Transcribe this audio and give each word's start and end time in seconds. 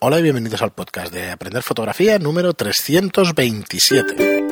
Hola 0.00 0.20
y 0.20 0.22
bienvenidos 0.22 0.62
al 0.62 0.70
podcast 0.70 1.12
de 1.12 1.32
Aprender 1.32 1.60
Fotografía 1.60 2.20
número 2.20 2.54
327. 2.54 4.46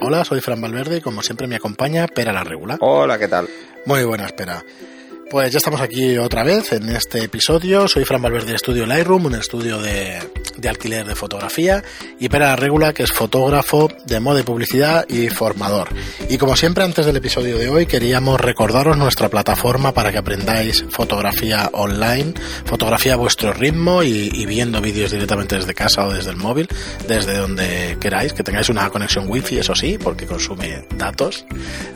Hola, 0.00 0.24
soy 0.24 0.40
Fran 0.40 0.60
Valverde 0.60 0.98
y 0.98 1.00
como 1.00 1.24
siempre 1.24 1.48
me 1.48 1.56
acompaña 1.56 2.06
Pera 2.06 2.32
la 2.32 2.44
Regula. 2.44 2.76
Hola, 2.78 3.18
¿qué 3.18 3.26
tal? 3.26 3.48
Muy 3.84 4.04
buena 4.04 4.26
espera. 4.26 4.64
Pues 5.28 5.50
ya 5.50 5.58
estamos 5.58 5.80
aquí 5.80 6.18
otra 6.18 6.44
vez 6.44 6.72
en 6.72 6.88
este 6.90 7.24
episodio. 7.24 7.88
Soy 7.88 8.04
Fran 8.04 8.22
Valverde 8.22 8.50
de 8.50 8.54
Estudio 8.54 8.86
Lightroom, 8.86 9.26
un 9.26 9.34
estudio 9.34 9.82
de, 9.82 10.20
de 10.58 10.68
alquiler 10.68 11.06
de 11.06 11.14
fotografía, 11.14 11.82
y 12.20 12.28
Pera 12.28 12.54
Regula, 12.56 12.92
que 12.92 13.04
es 13.04 13.12
fotógrafo 13.12 13.88
de 14.06 14.20
moda 14.20 14.40
y 14.40 14.42
publicidad 14.42 15.06
y 15.08 15.28
formador. 15.28 15.88
Y 16.28 16.36
como 16.38 16.56
siempre, 16.56 16.84
antes 16.84 17.06
del 17.06 17.16
episodio 17.16 17.56
de 17.58 17.68
hoy, 17.68 17.86
queríamos 17.86 18.40
recordaros 18.40 18.96
nuestra 18.96 19.28
plataforma 19.28 19.92
para 19.94 20.12
que 20.12 20.18
aprendáis 20.18 20.84
fotografía 20.90 21.70
online, 21.72 22.34
fotografía 22.64 23.14
a 23.14 23.16
vuestro 23.16 23.52
ritmo 23.52 24.02
y, 24.02 24.30
y 24.34 24.46
viendo 24.46 24.80
vídeos 24.80 25.10
directamente 25.10 25.56
desde 25.56 25.74
casa 25.74 26.06
o 26.06 26.12
desde 26.12 26.30
el 26.30 26.36
móvil, 26.36 26.68
desde 27.06 27.36
donde 27.38 27.96
queráis, 28.00 28.32
que 28.32 28.42
tengáis 28.42 28.68
una 28.68 28.90
conexión 28.90 29.26
wifi, 29.28 29.58
eso 29.58 29.74
sí, 29.74 29.96
porque 30.02 30.26
consume 30.26 30.84
datos 30.96 31.46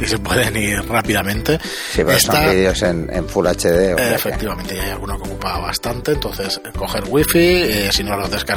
y 0.01 0.07
se 0.07 0.19
pueden 0.19 0.57
ir 0.57 0.83
rápidamente. 0.89 1.59
Sí, 1.93 1.99
pero 2.05 2.13
Está- 2.13 2.45
son 2.45 2.51
vídeos 2.53 2.83
en, 2.83 3.11
en 3.13 3.29
Full 3.29 3.47
HD. 3.47 3.95
o 3.95 3.99
Efectivamente, 3.99 4.81
hay 4.81 4.91
alguno 4.91 5.21
que 5.21 5.29
ocupa 5.29 5.59
bastante, 5.59 6.13
entonces 6.13 6.61
coger 6.77 7.05
wifi, 7.09 7.39
eh, 7.39 7.89
si 7.93 8.05
no 8.05 8.17
los 8.17 8.31
descargáis 8.31 8.52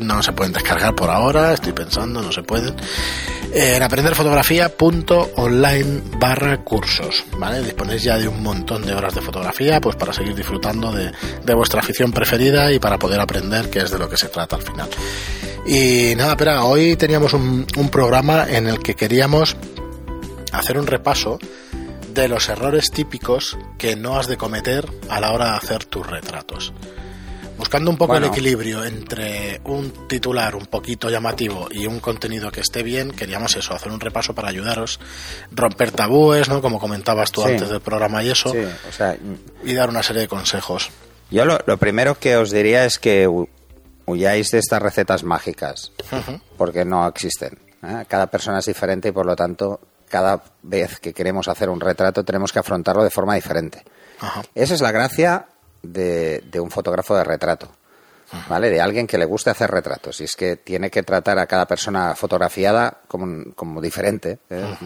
no 0.00 0.22
se 0.22 0.32
pueden 0.32 0.52
descargar 0.52 0.94
por 0.94 1.10
ahora, 1.10 1.52
estoy 1.52 1.72
pensando, 1.72 2.22
no 2.22 2.30
se 2.32 2.42
pueden. 2.42 2.74
Eh, 3.52 3.74
en 3.76 3.82
aprenderfotografía.online 3.82 6.02
barra 6.18 6.64
cursos, 6.64 7.24
¿vale? 7.36 7.62
Disponéis 7.62 8.02
ya 8.02 8.16
de 8.18 8.28
un 8.28 8.42
montón 8.42 8.86
de 8.86 8.94
horas 8.94 9.14
de 9.14 9.20
fotografía, 9.20 9.80
pues 9.80 9.96
para 9.96 10.12
seguir 10.12 10.34
disfrutando 10.34 10.92
de, 10.92 11.12
de 11.44 11.54
vuestra 11.54 11.80
afición 11.80 12.12
preferida 12.12 12.72
y 12.72 12.78
para 12.78 12.98
poder 12.98 13.20
aprender, 13.20 13.70
que 13.70 13.80
es 13.80 13.90
de 13.90 13.98
lo 13.98 14.08
que 14.08 14.16
se 14.16 14.28
trata 14.28 14.56
al 14.56 14.62
final. 14.62 14.88
Y 15.66 16.14
nada, 16.16 16.36
pero 16.36 16.64
hoy 16.64 16.96
teníamos 16.96 17.34
un 17.34 17.66
programa 17.90 18.46
en 18.48 18.66
el 18.66 18.78
que 18.80 18.94
queríamos 18.94 19.56
hacer 20.52 20.78
un 20.78 20.86
repaso 20.86 21.38
de 22.14 22.28
los 22.28 22.48
errores 22.48 22.90
típicos 22.90 23.56
que 23.78 23.96
no 23.96 24.18
has 24.18 24.26
de 24.26 24.36
cometer 24.36 24.86
a 25.08 25.20
la 25.20 25.32
hora 25.32 25.52
de 25.52 25.56
hacer 25.56 25.84
tus 25.84 26.06
retratos. 26.06 26.72
Buscando 27.60 27.90
un 27.90 27.98
poco 27.98 28.14
Bueno. 28.14 28.26
el 28.28 28.32
equilibrio 28.32 28.82
entre 28.84 29.60
un 29.64 30.08
titular 30.08 30.56
un 30.56 30.64
poquito 30.64 31.10
llamativo 31.10 31.68
y 31.70 31.86
un 31.86 32.00
contenido 32.00 32.50
que 32.50 32.60
esté 32.62 32.82
bien, 32.82 33.10
queríamos 33.10 33.54
eso, 33.54 33.74
hacer 33.74 33.92
un 33.92 34.00
repaso 34.00 34.34
para 34.34 34.48
ayudaros, 34.48 34.98
romper 35.52 35.92
tabúes, 35.92 36.48
¿no? 36.48 36.62
Como 36.62 36.80
comentabas 36.80 37.30
tú 37.30 37.42
Sí. 37.42 37.48
antes 37.50 37.68
del 37.68 37.82
programa 37.82 38.22
y 38.22 38.30
eso, 38.30 38.50
Sí, 38.52 38.58
o 38.88 38.92
sea, 38.92 39.14
y 39.62 39.74
dar 39.74 39.90
una 39.90 40.02
serie 40.02 40.22
de 40.22 40.28
consejos. 40.28 40.88
yo 41.30 41.44
lo, 41.44 41.58
lo 41.66 41.76
primero 41.76 42.18
que 42.18 42.38
os 42.38 42.50
diría 42.50 42.86
es 42.86 42.98
que 42.98 43.28
hu- 43.28 43.46
huyáis 44.06 44.48
de 44.52 44.58
estas 44.58 44.80
recetas 44.80 45.22
mágicas, 45.22 45.92
porque 46.56 46.86
no 46.86 47.06
existen. 47.06 47.58
¿eh? 47.82 48.06
Cada 48.08 48.28
persona 48.28 48.60
es 48.60 48.64
diferente 48.66 49.08
y 49.08 49.12
por 49.12 49.26
lo 49.26 49.36
tanto, 49.36 49.80
cada 50.08 50.42
vez 50.62 50.98
que 50.98 51.12
queremos 51.12 51.46
hacer 51.46 51.68
un 51.68 51.78
retrato 51.78 52.24
tenemos 52.24 52.52
que 52.52 52.58
afrontarlo 52.58 53.04
de 53.04 53.10
forma 53.10 53.34
diferente. 53.34 53.84
Ajá. 54.18 54.42
Esa 54.54 54.72
es 54.74 54.80
la 54.80 54.92
gracia 54.92 55.46
de, 55.82 56.42
de 56.50 56.60
un 56.60 56.70
fotógrafo 56.70 57.16
de 57.16 57.24
retrato, 57.24 57.68
¿vale? 58.48 58.70
De 58.70 58.80
alguien 58.80 59.06
que 59.06 59.18
le 59.18 59.24
guste 59.24 59.50
hacer 59.50 59.70
retratos. 59.70 60.20
Y 60.20 60.24
es 60.24 60.36
que 60.36 60.56
tiene 60.56 60.90
que 60.90 61.02
tratar 61.02 61.38
a 61.38 61.46
cada 61.46 61.66
persona 61.66 62.14
fotografiada 62.14 63.00
como, 63.08 63.52
como 63.54 63.80
diferente. 63.80 64.38
¿eh? 64.50 64.76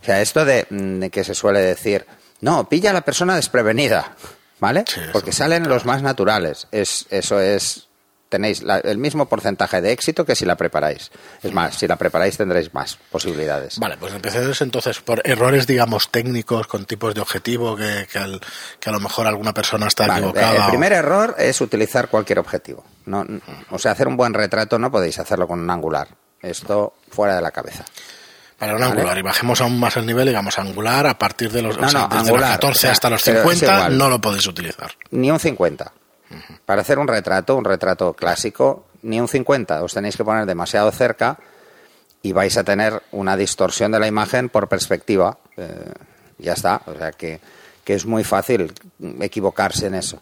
O 0.00 0.04
sea, 0.04 0.20
esto 0.20 0.44
de, 0.44 0.66
de 0.70 1.10
que 1.10 1.24
se 1.24 1.34
suele 1.34 1.60
decir, 1.60 2.06
no, 2.40 2.68
pilla 2.68 2.90
a 2.90 2.94
la 2.94 3.02
persona 3.02 3.36
desprevenida, 3.36 4.16
¿vale? 4.58 4.84
Sí, 4.88 5.00
Porque 5.12 5.32
salen 5.32 5.68
los 5.68 5.84
más 5.84 6.02
naturales. 6.02 6.68
Es, 6.72 7.06
eso 7.10 7.38
es, 7.40 7.88
tenéis 8.30 8.62
la- 8.62 8.78
el 8.78 8.96
mismo 8.96 9.26
porcentaje 9.26 9.82
de 9.82 9.92
éxito 9.92 10.24
que 10.24 10.34
si 10.34 10.46
la 10.46 10.56
preparáis. 10.56 11.10
Es 11.42 11.52
más, 11.52 11.74
si 11.76 11.86
la 11.86 11.96
preparáis 11.96 12.38
tendréis 12.38 12.72
más 12.72 12.96
posibilidades. 13.10 13.78
Vale, 13.78 13.98
pues 13.98 14.14
empecemos 14.14 14.58
entonces 14.62 15.00
por 15.00 15.20
errores, 15.28 15.66
digamos, 15.66 16.10
técnicos 16.10 16.66
con 16.66 16.86
tipos 16.86 17.12
de 17.14 17.20
objetivo 17.20 17.76
que, 17.76 18.06
que, 18.10 18.18
al- 18.18 18.40
que 18.78 18.88
a 18.88 18.92
lo 18.92 19.00
mejor 19.00 19.26
alguna 19.26 19.52
persona 19.52 19.86
está 19.88 20.06
Vale, 20.06 20.20
equivocada. 20.20 20.54
el 20.56 20.62
o- 20.62 20.68
primer 20.68 20.92
error 20.94 21.34
es 21.38 21.60
utilizar 21.60 22.08
cualquier 22.08 22.38
objetivo. 22.38 22.84
No, 23.04 23.26
o 23.70 23.78
sea, 23.78 23.92
hacer 23.92 24.08
un 24.08 24.16
buen 24.16 24.32
retrato 24.32 24.78
no 24.78 24.90
podéis 24.90 25.18
hacerlo 25.18 25.46
con 25.46 25.60
un 25.60 25.68
angular. 25.68 26.08
Esto 26.40 26.94
fuera 27.10 27.34
de 27.36 27.42
la 27.42 27.50
cabeza. 27.50 27.84
Para 28.58 28.76
un 28.76 28.82
angular, 28.82 29.16
y 29.18 29.22
bajemos 29.22 29.60
aún 29.62 29.80
más 29.80 29.96
el 29.96 30.04
nivel, 30.06 30.28
digamos 30.28 30.58
angular, 30.58 31.06
a 31.06 31.18
partir 31.18 31.50
de 31.50 31.62
los, 31.62 31.76
o 31.76 31.80
No, 31.80 31.88
sea, 31.88 32.00
no, 32.02 32.08
desde 32.08 32.18
angular, 32.28 32.40
los 32.50 32.50
14 32.58 32.78
o 32.78 32.80
sea, 32.80 32.92
hasta 32.92 33.10
los 33.10 33.22
pero 33.24 33.38
es 33.38 33.42
50 33.58 33.74
igual. 33.74 33.98
no 33.98 34.08
lo 34.10 34.20
podéis 34.20 34.46
utilizar. 34.46 34.90
Ni 35.10 35.30
un 35.30 35.40
50. 35.40 35.92
Para 36.70 36.82
hacer 36.82 37.00
un 37.00 37.08
retrato, 37.08 37.56
un 37.56 37.64
retrato 37.64 38.12
clásico, 38.12 38.84
ni 39.02 39.20
un 39.20 39.26
50. 39.26 39.82
Os 39.82 39.92
tenéis 39.92 40.16
que 40.16 40.22
poner 40.22 40.46
demasiado 40.46 40.92
cerca 40.92 41.36
y 42.22 42.30
vais 42.30 42.56
a 42.56 42.62
tener 42.62 43.02
una 43.10 43.36
distorsión 43.36 43.90
de 43.90 43.98
la 43.98 44.06
imagen 44.06 44.48
por 44.48 44.68
perspectiva. 44.68 45.36
Eh, 45.56 45.66
ya 46.38 46.52
está. 46.52 46.80
O 46.86 46.94
sea 46.94 47.10
que, 47.10 47.40
que 47.82 47.94
es 47.94 48.06
muy 48.06 48.22
fácil 48.22 48.72
equivocarse 49.20 49.88
en 49.88 49.96
eso. 49.96 50.20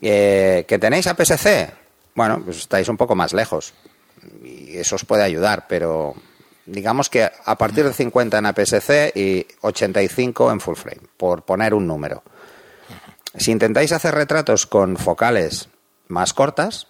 Eh, 0.00 0.64
¿Que 0.66 0.78
tenéis 0.78 1.06
APS-C? 1.08 1.70
Bueno, 2.14 2.40
pues 2.42 2.56
estáis 2.56 2.88
un 2.88 2.96
poco 2.96 3.14
más 3.14 3.34
lejos. 3.34 3.74
Y 4.42 4.78
eso 4.78 4.96
os 4.96 5.04
puede 5.04 5.24
ayudar, 5.24 5.66
pero 5.68 6.14
digamos 6.64 7.10
que 7.10 7.22
a 7.22 7.58
partir 7.58 7.84
de 7.84 7.92
50 7.92 8.38
en 8.38 8.46
APS-C 8.46 9.12
y 9.14 9.46
85 9.60 10.52
en 10.52 10.60
full 10.60 10.76
frame, 10.76 11.02
por 11.18 11.42
poner 11.42 11.74
un 11.74 11.86
número. 11.86 12.22
Si 13.36 13.50
intentáis 13.50 13.92
hacer 13.92 14.14
retratos 14.14 14.66
con 14.66 14.96
focales 14.96 15.68
más 16.08 16.32
cortas, 16.32 16.88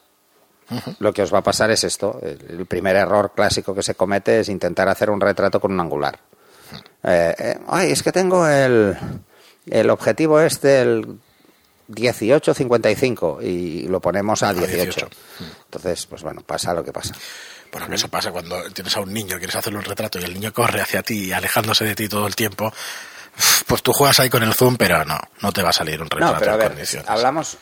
lo 0.98 1.12
que 1.12 1.22
os 1.22 1.32
va 1.32 1.38
a 1.38 1.42
pasar 1.42 1.70
es 1.70 1.84
esto. 1.84 2.20
El 2.22 2.64
primer 2.66 2.96
error 2.96 3.32
clásico 3.34 3.74
que 3.74 3.82
se 3.82 3.94
comete 3.94 4.40
es 4.40 4.48
intentar 4.48 4.88
hacer 4.88 5.10
un 5.10 5.20
retrato 5.20 5.60
con 5.60 5.72
un 5.72 5.80
angular. 5.80 6.18
Eh, 7.02 7.34
eh, 7.36 7.58
ay, 7.68 7.90
es 7.90 8.02
que 8.02 8.12
tengo 8.12 8.46
el, 8.46 8.96
el 9.66 9.90
objetivo 9.90 10.40
este, 10.40 10.82
el 10.82 11.18
18-55, 11.88 13.42
y 13.42 13.88
lo 13.88 14.00
ponemos 14.00 14.42
a 14.42 14.54
18. 14.54 14.76
18. 14.76 15.08
Entonces, 15.64 16.06
pues 16.06 16.22
bueno, 16.22 16.42
pasa 16.42 16.72
lo 16.72 16.84
que 16.84 16.92
pasa. 16.92 17.14
Bueno, 17.72 17.88
que 17.88 17.94
eso 17.94 18.08
pasa 18.08 18.32
cuando 18.32 18.62
tienes 18.72 18.96
a 18.96 19.00
un 19.00 19.12
niño, 19.12 19.38
quieres 19.38 19.56
hacerle 19.56 19.78
un 19.78 19.84
retrato 19.84 20.18
y 20.18 20.24
el 20.24 20.34
niño 20.34 20.52
corre 20.52 20.80
hacia 20.80 21.02
ti, 21.02 21.32
alejándose 21.32 21.84
de 21.84 21.94
ti 21.94 22.08
todo 22.08 22.26
el 22.26 22.34
tiempo. 22.34 22.72
Pues 23.66 23.82
tú 23.82 23.92
juegas 23.92 24.18
ahí 24.20 24.28
con 24.30 24.42
el 24.42 24.54
zoom, 24.54 24.76
pero 24.76 25.04
no, 25.04 25.18
no 25.42 25.52
te 25.52 25.62
va 25.62 25.70
a 25.70 25.72
salir 25.72 26.00
un 26.00 26.08
retrato 26.10 26.32
No, 26.34 26.38
pero 26.38 26.50
a 26.52 26.54
en 26.54 26.60
ver, 26.60 26.68
condiciones. 26.70 27.08
hablamos 27.08 27.58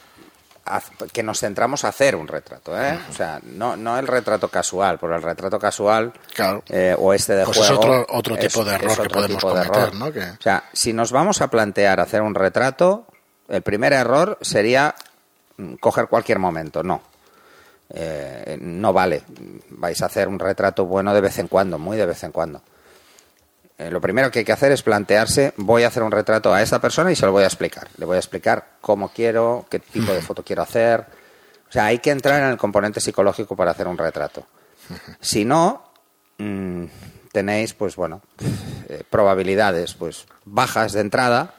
que 1.15 1.23
nos 1.23 1.41
centramos 1.41 1.85
a 1.85 1.89
hacer 1.89 2.15
un 2.15 2.29
retrato, 2.29 2.79
¿eh? 2.79 2.99
O 3.09 3.13
sea, 3.15 3.41
no, 3.43 3.75
no 3.77 3.99
el 3.99 4.07
retrato 4.07 4.49
casual, 4.49 4.99
porque 4.99 5.17
el 5.17 5.23
retrato 5.23 5.59
casual 5.59 6.13
Claro. 6.35 6.63
eh, 6.69 6.95
o 6.99 7.15
este 7.15 7.35
de 7.37 7.45
Pues 7.47 7.57
es 7.59 7.67
juego 7.69 7.81
otro- 7.81 8.07
otro 8.11 8.35
es- 8.35 8.41
tipo 8.41 8.65
de 8.65 8.75
error 8.75 8.91
es 8.91 8.97
que 8.97 9.03
otro 9.03 9.15
podemos 9.21 9.43
cometer. 9.43 9.95
¿no? 9.95 10.13
Que- 10.13 10.21
O 10.25 10.43
sea, 10.43 10.65
si 10.75 10.93
nos 10.93 11.11
vamos 11.11 11.41
a 11.41 11.49
plantear 11.49 12.01
hacer 12.01 12.21
un 12.21 12.35
retrato, 12.35 13.07
el 13.49 13.63
primer 13.63 13.95
error 13.95 14.37
sería 14.43 14.95
mm, 15.57 15.75
coger 15.77 16.07
cualquier 16.09 16.39
momento, 16.39 16.83
no. 16.83 17.01
Eh, 17.91 18.59
no 18.61 18.93
vale. 18.93 19.23
Vais 19.71 20.03
a 20.03 20.07
hacer 20.07 20.29
un 20.29 20.39
retrato 20.39 20.85
bueno 20.85 21.15
de 21.15 21.23
vez 21.23 21.39
en 21.39 21.49
cuando, 21.49 21.79
muy 21.79 21.97
de 21.97 22.05
vez 22.05 22.23
en 22.25 22.33
cuando. 22.33 22.61
Eh, 23.79 23.91
lo 23.91 24.01
primero 24.01 24.31
que 24.31 24.41
hay 24.41 24.45
que 24.45 24.53
hacer 24.53 24.73
es 24.73 24.83
plantearse, 24.83 25.55
voy 25.57 25.85
a 25.85 25.87
hacer 25.87 26.03
un 26.03 26.11
retrato 26.11 26.53
a 26.53 26.61
esta 26.61 26.81
persona 26.81 27.13
y 27.13 27.17
se 27.17 27.25
lo 27.25 27.33
voy 27.33 27.45
a 27.45 27.47
explicar. 27.47 27.89
Le 27.97 28.05
voy 28.05 28.17
a 28.17 28.19
explicar 28.19 28.73
cómo 28.81 29.11
quiero, 29.11 29.67
qué 29.71 29.79
tipo 29.79 30.13
de 30.13 30.21
foto 30.21 30.43
quiero 30.43 30.63
hacer. 30.63 31.07
O 31.69 31.73
sea, 31.73 31.87
hay 31.87 31.99
que 31.99 32.11
entrar 32.11 32.43
en 32.43 32.49
el 32.49 32.57
componente 32.57 33.01
psicológico 33.01 33.55
para 33.55 33.71
hacer 33.71 33.87
un 33.87 33.97
retrato. 33.97 34.47
Si 35.21 35.45
no, 35.45 35.93
mm, 36.39 36.85
tenéis, 37.31 37.73
pues 37.75 37.95
bueno, 37.95 38.23
eh, 38.89 39.05
probabilidades 39.09 39.95
pues 39.95 40.27
bajas 40.45 40.93
de 40.93 41.01
entrada 41.01 41.55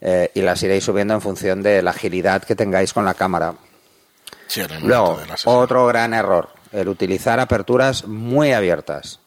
eh, 0.00 0.30
y 0.34 0.42
las 0.42 0.62
iréis 0.62 0.84
subiendo 0.84 1.14
en 1.14 1.22
función 1.22 1.62
de 1.62 1.80
la 1.80 1.92
agilidad 1.92 2.42
que 2.44 2.54
tengáis 2.54 2.92
con 2.92 3.04
la 3.06 3.14
cámara. 3.14 3.54
Sí, 4.48 4.60
Luego, 4.82 5.18
otro 5.44 5.86
gran 5.86 6.12
error, 6.12 6.50
el 6.72 6.88
utilizar 6.88 7.40
aperturas 7.40 8.04
muy 8.06 8.52
abiertas. 8.52 9.20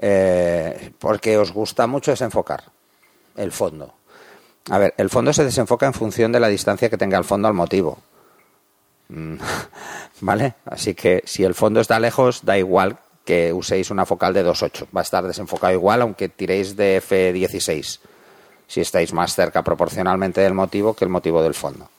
Eh, 0.00 0.92
porque 0.98 1.36
os 1.38 1.52
gusta 1.52 1.86
mucho 1.86 2.12
desenfocar 2.12 2.64
el 3.36 3.52
fondo. 3.52 3.94
A 4.70 4.78
ver, 4.78 4.94
el 4.96 5.10
fondo 5.10 5.32
se 5.32 5.44
desenfoca 5.44 5.86
en 5.86 5.94
función 5.94 6.30
de 6.30 6.40
la 6.40 6.48
distancia 6.48 6.88
que 6.88 6.98
tenga 6.98 7.18
el 7.18 7.24
fondo 7.24 7.48
al 7.48 7.54
motivo. 7.54 7.98
Mm, 9.08 9.36
¿Vale? 10.20 10.54
Así 10.64 10.94
que 10.94 11.22
si 11.24 11.44
el 11.44 11.54
fondo 11.54 11.80
está 11.80 11.98
lejos, 11.98 12.44
da 12.44 12.58
igual 12.58 12.98
que 13.24 13.52
uséis 13.52 13.90
una 13.90 14.06
focal 14.06 14.32
de 14.34 14.44
2.8. 14.44 14.86
Va 14.96 15.00
a 15.00 15.02
estar 15.02 15.26
desenfocado 15.26 15.72
igual 15.72 16.02
aunque 16.02 16.28
tiréis 16.28 16.76
de 16.76 17.02
F16. 17.02 17.98
Si 18.66 18.80
estáis 18.80 19.12
más 19.12 19.34
cerca 19.34 19.62
proporcionalmente 19.62 20.40
del 20.40 20.54
motivo 20.54 20.94
que 20.94 21.04
el 21.04 21.10
motivo 21.10 21.42
del 21.42 21.54
fondo. 21.54 21.90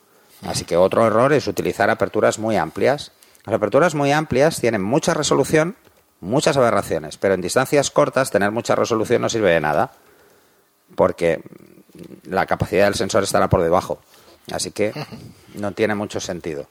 Así 0.42 0.64
que 0.64 0.76
otro 0.76 1.06
error 1.06 1.32
es 1.32 1.46
utilizar 1.46 1.90
aperturas 1.90 2.38
muy 2.38 2.56
amplias. 2.56 3.12
Las 3.44 3.54
aperturas 3.54 3.94
muy 3.94 4.12
amplias 4.12 4.60
tienen 4.60 4.82
mucha 4.82 5.12
resolución, 5.12 5.76
muchas 6.20 6.56
aberraciones, 6.56 7.16
pero 7.16 7.34
en 7.34 7.40
distancias 7.40 7.90
cortas 7.90 8.30
tener 8.30 8.50
mucha 8.50 8.74
resolución 8.74 9.22
no 9.22 9.28
sirve 9.28 9.50
de 9.52 9.60
nada, 9.60 9.92
porque 10.94 11.42
la 12.24 12.46
capacidad 12.46 12.84
del 12.86 12.94
sensor 12.94 13.22
estará 13.24 13.48
por 13.48 13.62
debajo. 13.62 14.00
Así 14.52 14.70
que 14.70 14.92
no 15.54 15.72
tiene 15.72 15.94
mucho 15.94 16.20
sentido. 16.20 16.66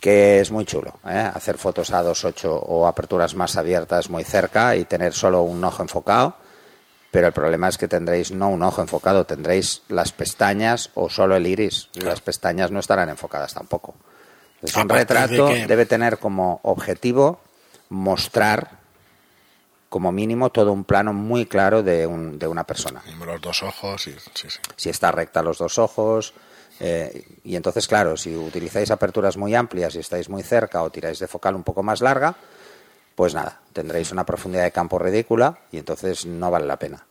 Que 0.00 0.38
es 0.40 0.52
muy 0.52 0.64
chulo, 0.64 0.94
¿eh? 1.08 1.28
hacer 1.34 1.58
fotos 1.58 1.90
a 1.90 2.04
2.8 2.04 2.44
o 2.66 2.86
aperturas 2.86 3.34
más 3.34 3.56
abiertas 3.56 4.08
muy 4.10 4.22
cerca 4.22 4.76
y 4.76 4.84
tener 4.84 5.12
solo 5.12 5.42
un 5.42 5.62
ojo 5.64 5.82
enfocado. 5.82 6.36
Pero 7.10 7.26
el 7.26 7.32
problema 7.32 7.68
es 7.68 7.78
que 7.78 7.88
tendréis 7.88 8.30
no 8.30 8.48
un 8.48 8.62
ojo 8.62 8.80
enfocado, 8.80 9.24
tendréis 9.26 9.82
las 9.88 10.12
pestañas 10.12 10.90
o 10.94 11.08
solo 11.10 11.34
el 11.34 11.46
iris. 11.48 11.88
Las 11.94 12.20
pestañas 12.20 12.70
no 12.70 12.78
estarán 12.78 13.08
enfocadas 13.08 13.54
tampoco. 13.54 13.94
Un 14.76 14.86
de 14.88 14.94
retrato 14.94 15.48
que- 15.48 15.66
debe 15.66 15.86
tener 15.86 16.18
como 16.18 16.60
objetivo 16.62 17.40
mostrar 17.90 18.78
como 19.88 20.12
mínimo 20.12 20.50
todo 20.50 20.72
un 20.72 20.84
plano 20.84 21.12
muy 21.14 21.46
claro 21.46 21.82
de, 21.82 22.06
un- 22.06 22.38
de 22.38 22.46
una 22.46 22.64
persona 22.64 23.02
Los 23.24 23.40
dos 23.40 23.62
ojos 23.62 24.06
y 24.06 24.12
sí, 24.34 24.48
sí. 24.50 24.58
si 24.76 24.90
está 24.90 25.10
recta 25.12 25.42
los 25.42 25.58
dos 25.58 25.78
ojos. 25.78 26.34
eh, 26.80 27.26
y 27.44 27.56
entonces, 27.56 27.88
claro, 27.88 28.16
si 28.16 28.36
utilizáis 28.36 28.90
aperturas 28.90 29.36
muy 29.36 29.54
amplias 29.54 29.94
y 29.94 29.98
estáis 30.00 30.28
muy 30.28 30.42
cerca 30.42 30.82
o 30.82 30.90
tiráis 30.90 31.18
de 31.18 31.26
focal 31.26 31.54
un 31.56 31.64
poco 31.64 31.82
más 31.82 32.00
larga, 32.02 32.34
pues 33.16 33.34
nada, 33.34 33.60
tendréis 33.72 34.12
una 34.12 34.24
profundidad 34.24 34.62
de 34.64 34.70
campo 34.72 34.98
ridícula 34.98 35.58
y 35.72 35.78
entonces 35.78 36.24
no 36.26 36.50
vale 36.50 36.66
la 36.66 36.78
pena. 36.78 37.04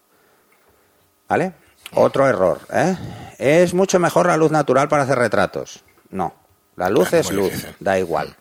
¿Vale? 1.28 1.52
Otro 1.94 2.28
error. 2.28 2.60
¿eh? 2.72 2.96
¿Es 3.40 3.74
mucho 3.74 4.00
mejor 4.00 4.28
la 4.28 4.38
luz 4.38 4.52
natural 4.52 4.88
para 4.88 5.04
hacer 5.04 5.18
retratos? 5.18 5.84
No. 6.10 6.34
La 6.76 6.90
luz 6.90 7.12
Es 7.12 7.32
luz, 7.32 7.50
difícil. 7.52 7.76
da 7.80 7.98
igual. 8.00 8.36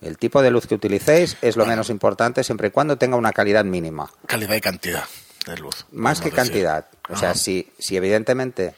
El 0.00 0.16
tipo 0.18 0.40
de 0.42 0.50
luz 0.50 0.66
que 0.66 0.74
utilicéis 0.74 1.36
es 1.42 1.56
lo 1.56 1.66
menos 1.66 1.90
importante 1.90 2.42
siempre 2.42 2.68
y 2.68 2.70
cuando 2.70 2.96
tenga 2.96 3.16
una 3.16 3.32
calidad 3.32 3.64
mínima 3.64 4.10
Calidad 4.26 4.54
y 4.54 4.60
cantidad 4.60 5.04
de 5.46 5.56
luz. 5.58 5.86
más 5.92 6.20
que 6.20 6.30
decir. 6.30 6.36
cantidad. 6.36 6.86
O 7.08 7.16
sea, 7.16 7.30
Ajá. 7.30 7.38
si, 7.38 7.70
si 7.78 7.96
evidentemente. 7.96 8.74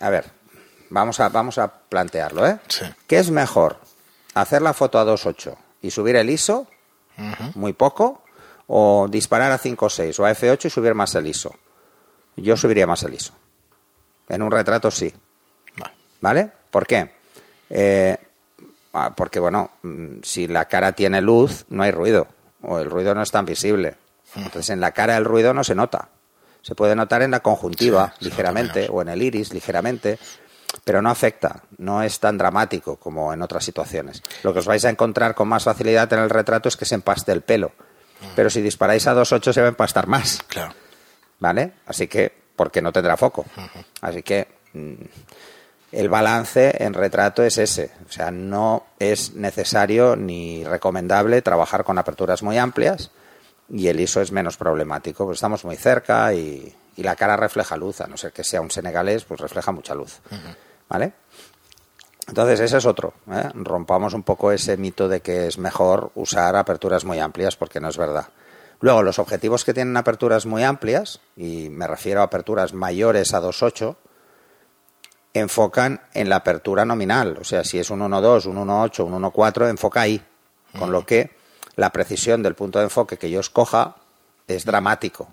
A 0.00 0.10
ver, 0.10 0.26
vamos 0.90 1.20
a, 1.20 1.28
vamos 1.30 1.58
a 1.58 1.68
plantearlo, 1.72 2.46
¿eh? 2.46 2.58
Sí. 2.68 2.84
¿Qué 3.06 3.18
es 3.18 3.30
mejor? 3.30 3.78
¿Hacer 4.34 4.62
la 4.62 4.72
foto 4.74 4.98
a 4.98 5.04
2.8 5.04 5.56
y 5.82 5.90
subir 5.90 6.16
el 6.16 6.28
ISO 6.30 6.66
muy 7.54 7.72
poco? 7.72 8.22
¿O 8.66 9.08
disparar 9.10 9.50
a 9.52 9.58
5.6 9.58 10.18
o 10.20 10.24
a 10.26 10.30
F8 10.32 10.66
y 10.66 10.70
subir 10.70 10.94
más 10.94 11.14
el 11.16 11.26
ISO? 11.26 11.54
Yo 12.36 12.56
subiría 12.56 12.86
más 12.86 13.02
el 13.02 13.14
ISO. 13.14 13.32
En 14.28 14.42
un 14.42 14.50
retrato 14.50 14.90
sí. 14.90 15.12
Vale. 15.76 15.94
¿Vale? 16.20 16.50
¿Por 16.70 16.86
qué? 16.86 17.12
Eh, 17.68 18.16
ah, 18.16 18.26
porque, 19.16 19.40
bueno, 19.40 19.70
mm, 19.82 20.20
si 20.22 20.48
la 20.48 20.66
cara 20.66 20.92
tiene 20.92 21.20
luz, 21.20 21.64
no 21.68 21.82
hay 21.82 21.90
ruido, 21.90 22.26
o 22.62 22.78
el 22.78 22.90
ruido 22.90 23.14
no 23.14 23.22
es 23.22 23.30
tan 23.30 23.44
visible. 23.44 23.96
Entonces, 24.36 24.70
en 24.70 24.80
la 24.80 24.92
cara 24.92 25.16
el 25.16 25.24
ruido 25.24 25.54
no 25.54 25.64
se 25.64 25.74
nota. 25.74 26.08
Se 26.62 26.74
puede 26.74 26.94
notar 26.94 27.22
en 27.22 27.30
la 27.30 27.40
conjuntiva, 27.40 28.14
Sí, 28.18 28.26
ligeramente, 28.26 28.88
o 28.90 29.02
en 29.02 29.08
el 29.08 29.22
iris, 29.22 29.52
ligeramente, 29.52 30.18
pero 30.84 31.02
no 31.02 31.10
afecta, 31.10 31.62
no 31.78 32.02
es 32.02 32.20
tan 32.20 32.38
dramático 32.38 32.96
como 32.96 33.32
en 33.32 33.42
otras 33.42 33.64
situaciones. 33.64 34.22
Lo 34.42 34.52
que 34.52 34.60
os 34.60 34.66
vais 34.66 34.84
a 34.84 34.90
encontrar 34.90 35.34
con 35.34 35.48
más 35.48 35.64
facilidad 35.64 36.12
en 36.12 36.20
el 36.20 36.30
retrato 36.30 36.68
es 36.68 36.76
que 36.76 36.84
se 36.84 36.94
empaste 36.94 37.32
el 37.32 37.40
pelo. 37.42 37.72
Pero 38.36 38.50
si 38.50 38.60
disparáis 38.60 39.06
a 39.06 39.14
2.8 39.14 39.52
se 39.52 39.60
va 39.60 39.66
a 39.66 39.70
empastar 39.70 40.06
más. 40.06 40.42
Claro. 40.46 40.74
¿vale? 41.40 41.72
Así 41.86 42.06
que, 42.06 42.32
porque 42.54 42.80
no 42.80 42.92
tendrá 42.92 43.16
foco. 43.16 43.44
Así 44.02 44.22
que 44.22 44.46
mm, 44.74 44.92
el 45.92 46.08
balance 46.08 46.82
en 46.82 46.94
retrato 46.94 47.42
es 47.42 47.58
ese. 47.58 47.90
O 48.08 48.12
sea, 48.12 48.30
no 48.30 48.84
es 48.98 49.34
necesario 49.34 50.16
ni 50.16 50.64
recomendable 50.64 51.42
trabajar 51.42 51.84
con 51.84 51.98
aperturas 51.98 52.42
muy 52.42 52.58
amplias 52.58 53.10
y 53.68 53.88
el 53.88 54.00
ISO 54.00 54.20
es 54.20 54.32
menos 54.32 54.56
problemático. 54.56 55.24
Pues 55.24 55.36
estamos 55.36 55.64
muy 55.64 55.76
cerca 55.76 56.32
y, 56.34 56.74
y 56.96 57.02
la 57.02 57.16
cara 57.16 57.36
refleja 57.36 57.76
luz, 57.76 58.00
a 58.00 58.06
no 58.06 58.16
ser 58.16 58.32
que 58.32 58.44
sea 58.44 58.60
un 58.60 58.70
senegalés, 58.70 59.24
pues 59.24 59.40
refleja 59.40 59.72
mucha 59.72 59.94
luz. 59.94 60.20
¿Vale? 60.88 61.12
Entonces, 62.28 62.60
ese 62.60 62.76
es 62.76 62.86
otro. 62.86 63.14
¿eh? 63.32 63.48
Rompamos 63.54 64.14
un 64.14 64.22
poco 64.22 64.52
ese 64.52 64.76
mito 64.76 65.08
de 65.08 65.20
que 65.20 65.46
es 65.46 65.58
mejor 65.58 66.12
usar 66.14 66.54
aperturas 66.56 67.04
muy 67.04 67.18
amplias, 67.18 67.56
porque 67.56 67.80
no 67.80 67.88
es 67.88 67.96
verdad. 67.96 68.28
Luego, 68.80 69.02
los 69.02 69.18
objetivos 69.18 69.64
que 69.64 69.74
tienen 69.74 69.96
aperturas 69.96 70.46
muy 70.46 70.62
amplias, 70.62 71.20
y 71.36 71.68
me 71.70 71.86
refiero 71.86 72.20
a 72.20 72.24
aperturas 72.24 72.72
mayores 72.72 73.34
a 73.34 73.42
2.8, 73.42 73.96
enfocan 75.34 76.00
en 76.14 76.28
la 76.28 76.36
apertura 76.36 76.84
nominal. 76.84 77.38
O 77.40 77.44
sea, 77.44 77.64
si 77.64 77.78
es 77.78 77.90
un 77.90 78.00
1.2, 78.00 78.46
un 78.46 78.56
1.8, 78.56 79.04
un 79.04 79.22
1.4, 79.22 79.68
enfoca 79.70 80.00
ahí. 80.02 80.22
Con 80.78 80.92
lo 80.92 81.04
que 81.04 81.30
la 81.76 81.90
precisión 81.90 82.42
del 82.42 82.54
punto 82.54 82.78
de 82.78 82.84
enfoque 82.84 83.16
que 83.16 83.30
yo 83.30 83.40
escoja 83.40 83.96
es 84.46 84.64
dramático. 84.64 85.28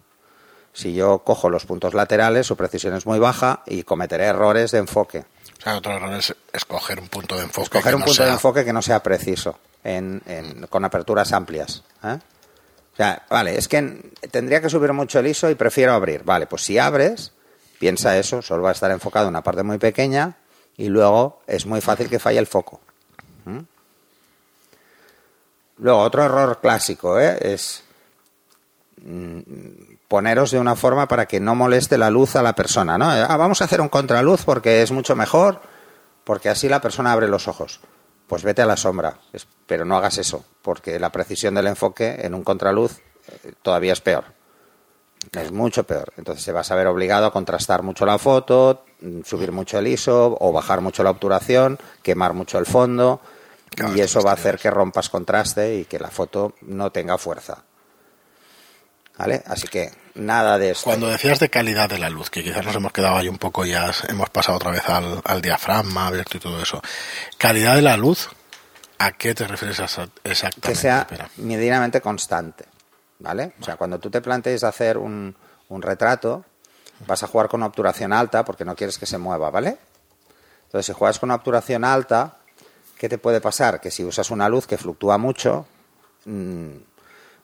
Si 0.74 0.94
yo 0.94 1.20
cojo 1.20 1.50
los 1.50 1.66
puntos 1.66 1.94
laterales, 1.96 2.46
su 2.46 2.56
precisión 2.56 2.94
es 2.96 3.06
muy 3.06 3.18
baja 3.20 3.62
y 3.66 3.84
cometeré 3.84 4.26
errores 4.26 4.72
de 4.72 4.78
enfoque. 4.80 5.26
O 5.58 5.62
sea, 5.62 5.78
otro 5.78 5.94
error 5.94 6.14
es 6.14 6.36
escoger 6.54 7.00
un 7.00 7.08
punto 7.08 7.36
de 7.36 7.44
enfoque. 7.44 7.64
Escoger 7.64 7.92
que 7.92 7.96
un 7.96 8.00
no 8.02 8.06
punto 8.06 8.22
de 8.22 8.28
sea- 8.28 8.34
enfoque 8.34 8.64
que 8.66 8.74
no 8.74 8.82
sea 8.84 9.02
preciso 9.02 9.58
en, 9.84 10.22
en- 10.28 10.68
con 10.68 10.86
aperturas 10.86 11.34
amplias. 11.34 11.84
¿eh? 12.04 12.20
O 12.94 12.96
sea, 12.98 13.24
vale, 13.30 13.58
es 13.58 13.68
que 13.68 13.78
en- 13.78 14.12
tendría 14.32 14.62
que 14.62 14.70
subir 14.70 14.94
mucho 14.94 15.18
el 15.20 15.28
ISO 15.28 15.50
y 15.50 15.56
prefiero 15.56 15.94
abrir. 15.94 16.24
Vale, 16.24 16.46
pues 16.46 16.62
si 16.64 16.78
abres, 16.78 17.32
piensa 17.80 18.18
eso, 18.18 18.42
solo 18.42 18.64
va 18.64 18.70
a 18.70 18.74
estar 18.74 18.92
enfocado 18.92 19.26
en 19.26 19.30
una 19.30 19.44
parte 19.44 19.64
muy 19.64 19.78
pequeña 19.78 20.38
y 20.76 20.90
luego 20.90 21.42
es 21.48 21.66
muy 21.66 21.82
fácil 21.82 22.10
que 22.10 22.20
falle 22.20 22.40
el 22.40 22.48
foco. 22.48 22.80
¿Mm? 23.46 23.60
Luego, 25.80 26.00
otro 26.00 26.24
error 26.24 26.60
clásico 26.60 27.20
¿eh? 27.20 27.38
es 27.42 27.84
mm, 29.04 29.40
poneros 30.08 30.52
de 30.52 30.60
una 30.60 30.76
forma 30.76 31.08
para 31.08 31.26
que 31.26 31.40
no 31.40 31.56
moleste 31.56 31.98
la 31.98 32.10
luz 32.10 32.36
a 32.36 32.42
la 32.42 32.54
persona. 32.54 32.98
¿no? 32.98 33.10
Ah, 33.10 33.38
vamos 33.38 33.62
a 33.62 33.66
hacer 33.66 33.82
un 33.82 33.90
contraluz 33.90 34.44
porque 34.44 34.82
es 34.82 34.92
mucho 34.92 35.16
mejor, 35.16 35.62
porque 36.24 36.50
así 36.50 36.68
la 36.68 36.82
persona 36.82 37.12
abre 37.12 37.28
los 37.28 37.48
ojos. 37.48 37.80
Pues 38.28 38.44
vete 38.44 38.62
a 38.62 38.66
la 38.66 38.76
sombra, 38.76 39.20
pero 39.68 39.86
no 39.86 39.96
hagas 39.96 40.18
eso, 40.18 40.44
porque 40.62 41.00
la 41.00 41.12
precisión 41.12 41.54
del 41.56 41.68
enfoque 41.68 42.18
en 42.20 42.34
un 42.34 42.44
contraluz 42.44 43.00
eh, 43.30 43.54
todavía 43.62 43.94
es 43.94 44.02
peor. 44.02 44.37
Es 45.34 45.52
mucho 45.52 45.84
peor. 45.84 46.14
Entonces 46.18 46.44
se 46.44 46.52
vas 46.52 46.72
a 46.72 46.76
ver 46.76 46.88
obligado 46.88 47.26
a 47.26 47.32
contrastar 47.32 47.84
mucho 47.84 48.06
la 48.06 48.18
foto, 48.18 48.86
subir 49.26 49.52
mucho 49.52 49.78
el 49.80 49.88
ISO 49.88 50.38
o 50.40 50.52
bajar 50.52 50.82
mucho 50.82 51.04
la 51.04 51.12
obturación, 51.12 51.78
quemar 52.02 52.34
mucho 52.34 52.58
el 52.58 52.66
fondo 52.66 53.22
Claro, 53.76 53.96
y 53.96 54.02
eso 54.02 54.22
va 54.22 54.32
a 54.32 54.34
hacer 54.34 54.58
que 54.58 54.72
rompas 54.72 55.10
contraste 55.10 55.76
y 55.76 55.86
que 55.86 56.00
la 56.00 56.10
foto 56.10 56.56
no 56.62 56.92
tenga 56.92 57.18
fuerza. 57.18 57.64
¿Vale? 59.18 59.44
Así 59.48 59.68
que 59.68 59.92
nada 60.16 60.58
de 60.58 60.72
esto. 60.72 60.86
Cuando 60.86 61.10
decías 61.10 61.40
de 61.40 61.50
calidad 61.50 61.90
de 61.90 61.98
la 61.98 62.10
luz, 62.10 62.30
que 62.30 62.44
quizás 62.44 62.64
nos 62.66 62.76
hemos 62.76 62.92
quedado 62.92 63.18
ahí 63.18 63.28
un 63.28 63.38
poco 63.38 63.66
ya, 63.66 63.92
hemos 64.08 64.30
pasado 64.30 64.58
otra 64.58 64.72
vez 64.72 64.88
al, 64.88 65.22
al 65.24 65.42
diafragma 65.42 66.08
abierto 66.08 66.38
y 66.38 66.40
todo 66.40 66.62
eso. 66.62 66.82
Calidad 67.38 67.76
de 67.76 67.82
la 67.82 67.98
luz, 67.98 68.30
¿a 69.00 69.12
qué 69.14 69.34
te 69.34 69.48
refieres 69.48 69.80
exactamente? 69.80 70.62
que 70.62 70.76
sea 70.76 71.07
medianamente 71.38 72.00
constante, 72.00 72.66
¿vale? 73.19 73.54
O 73.59 73.64
sea, 73.64 73.76
cuando 73.78 74.00
tú 74.00 74.09
te 74.09 74.21
plantees 74.21 74.64
hacer 74.64 74.97
un, 74.97 75.36
un 75.69 75.81
retrato, 75.81 76.45
vas 77.07 77.24
a 77.24 77.28
jugar 77.28 77.47
con 77.50 77.59
una 77.59 77.68
obturación 77.68 78.14
alta 78.14 78.44
porque 78.45 78.66
no 78.66 78.76
quieres 78.76 78.97
que 78.97 79.06
se 79.06 79.18
mueva, 79.18 79.50
¿vale? 79.50 79.78
Entonces, 80.66 80.86
si 80.88 80.94
juegas 80.94 81.19
con 81.19 81.28
una 81.28 81.36
obturación 81.36 81.83
alta, 81.83 82.38
¿qué 82.97 83.07
te 83.07 83.18
puede 83.18 83.40
pasar? 83.42 83.80
Que 83.80 83.92
si 83.92 84.04
usas 84.04 84.31
una 84.31 84.50
luz 84.50 84.68
que 84.68 84.78
fluctúa 84.78 85.18
mucho, 85.18 85.66
mm, 86.26 86.68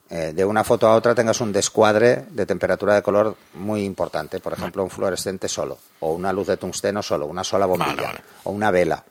eh, 0.10 0.34
de 0.36 0.46
una 0.46 0.64
foto 0.64 0.88
a 0.88 0.96
otra 0.96 1.16
tengas 1.16 1.40
un 1.42 1.52
descuadre 1.54 2.26
de 2.30 2.46
temperatura 2.46 2.96
de 2.96 3.02
color 3.02 3.36
muy 3.54 3.84
importante. 3.84 4.40
Por 4.40 4.54
ejemplo, 4.54 4.84
un 4.84 4.90
fluorescente 4.90 5.48
solo, 5.48 5.78
o 6.02 6.14
una 6.14 6.34
luz 6.34 6.48
de 6.48 6.58
tungsteno 6.58 7.02
solo, 7.02 7.26
una 7.26 7.44
sola 7.44 7.66
bombilla, 7.66 7.96
Vale, 7.96 8.08
vale. 8.08 8.20
o 8.44 8.52
una 8.52 8.70
vela. 8.72 9.04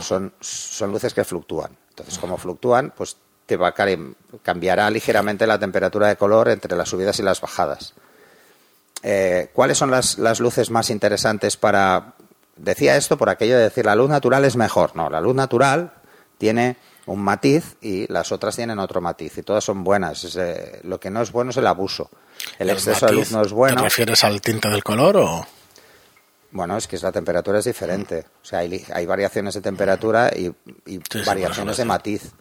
Son, 0.00 0.32
son 0.40 0.90
luces 0.90 1.14
que 1.14 1.22
fluctúan. 1.24 1.76
Entonces, 1.90 2.18
como 2.18 2.36
fluctúan, 2.36 2.92
pues 2.96 3.16
te 3.46 3.56
va 3.56 3.68
a 3.68 3.74
cambiará 4.42 4.90
ligeramente 4.90 5.46
la 5.46 5.58
temperatura 5.58 6.08
de 6.08 6.16
color 6.16 6.48
entre 6.48 6.76
las 6.76 6.88
subidas 6.88 7.18
y 7.18 7.22
las 7.22 7.40
bajadas. 7.40 7.94
Eh, 9.02 9.50
¿Cuáles 9.52 9.76
son 9.76 9.90
las, 9.90 10.18
las 10.18 10.40
luces 10.40 10.70
más 10.70 10.90
interesantes 10.90 11.56
para... 11.56 12.14
Decía 12.56 12.96
esto 12.96 13.18
por 13.18 13.28
aquello 13.28 13.56
de 13.56 13.64
decir 13.64 13.84
la 13.84 13.96
luz 13.96 14.08
natural 14.08 14.44
es 14.44 14.56
mejor. 14.56 14.94
No, 14.96 15.10
la 15.10 15.20
luz 15.20 15.34
natural 15.34 15.92
tiene 16.38 16.76
un 17.06 17.20
matiz 17.20 17.76
y 17.82 18.10
las 18.10 18.32
otras 18.32 18.56
tienen 18.56 18.78
otro 18.78 19.00
matiz 19.00 19.36
y 19.38 19.42
todas 19.42 19.64
son 19.64 19.84
buenas. 19.84 20.24
Es, 20.24 20.36
eh, 20.36 20.80
lo 20.84 20.98
que 20.98 21.10
no 21.10 21.20
es 21.20 21.32
bueno 21.32 21.50
es 21.50 21.56
el 21.56 21.66
abuso. 21.66 22.10
El 22.58 22.70
exceso 22.70 23.06
de 23.06 23.12
luz 23.12 23.32
no 23.32 23.42
es 23.42 23.52
bueno. 23.52 23.76
¿Te 23.76 23.82
refieres 23.82 24.24
al 24.24 24.40
tinte 24.40 24.68
del 24.68 24.82
color 24.82 25.16
o...? 25.16 25.46
Bueno, 26.52 26.76
es 26.76 26.86
que 26.86 26.96
la 26.98 27.10
temperatura 27.10 27.58
es 27.58 27.64
diferente. 27.64 28.24
O 28.40 28.44
sea, 28.44 28.60
hay, 28.60 29.06
variaciones 29.06 29.54
de 29.54 29.60
temperatura 29.60 30.30
y, 30.34 30.46
y 30.86 31.00
sí, 31.10 31.22
variaciones 31.26 31.76
de 31.76 31.84
matiz. 31.84 32.32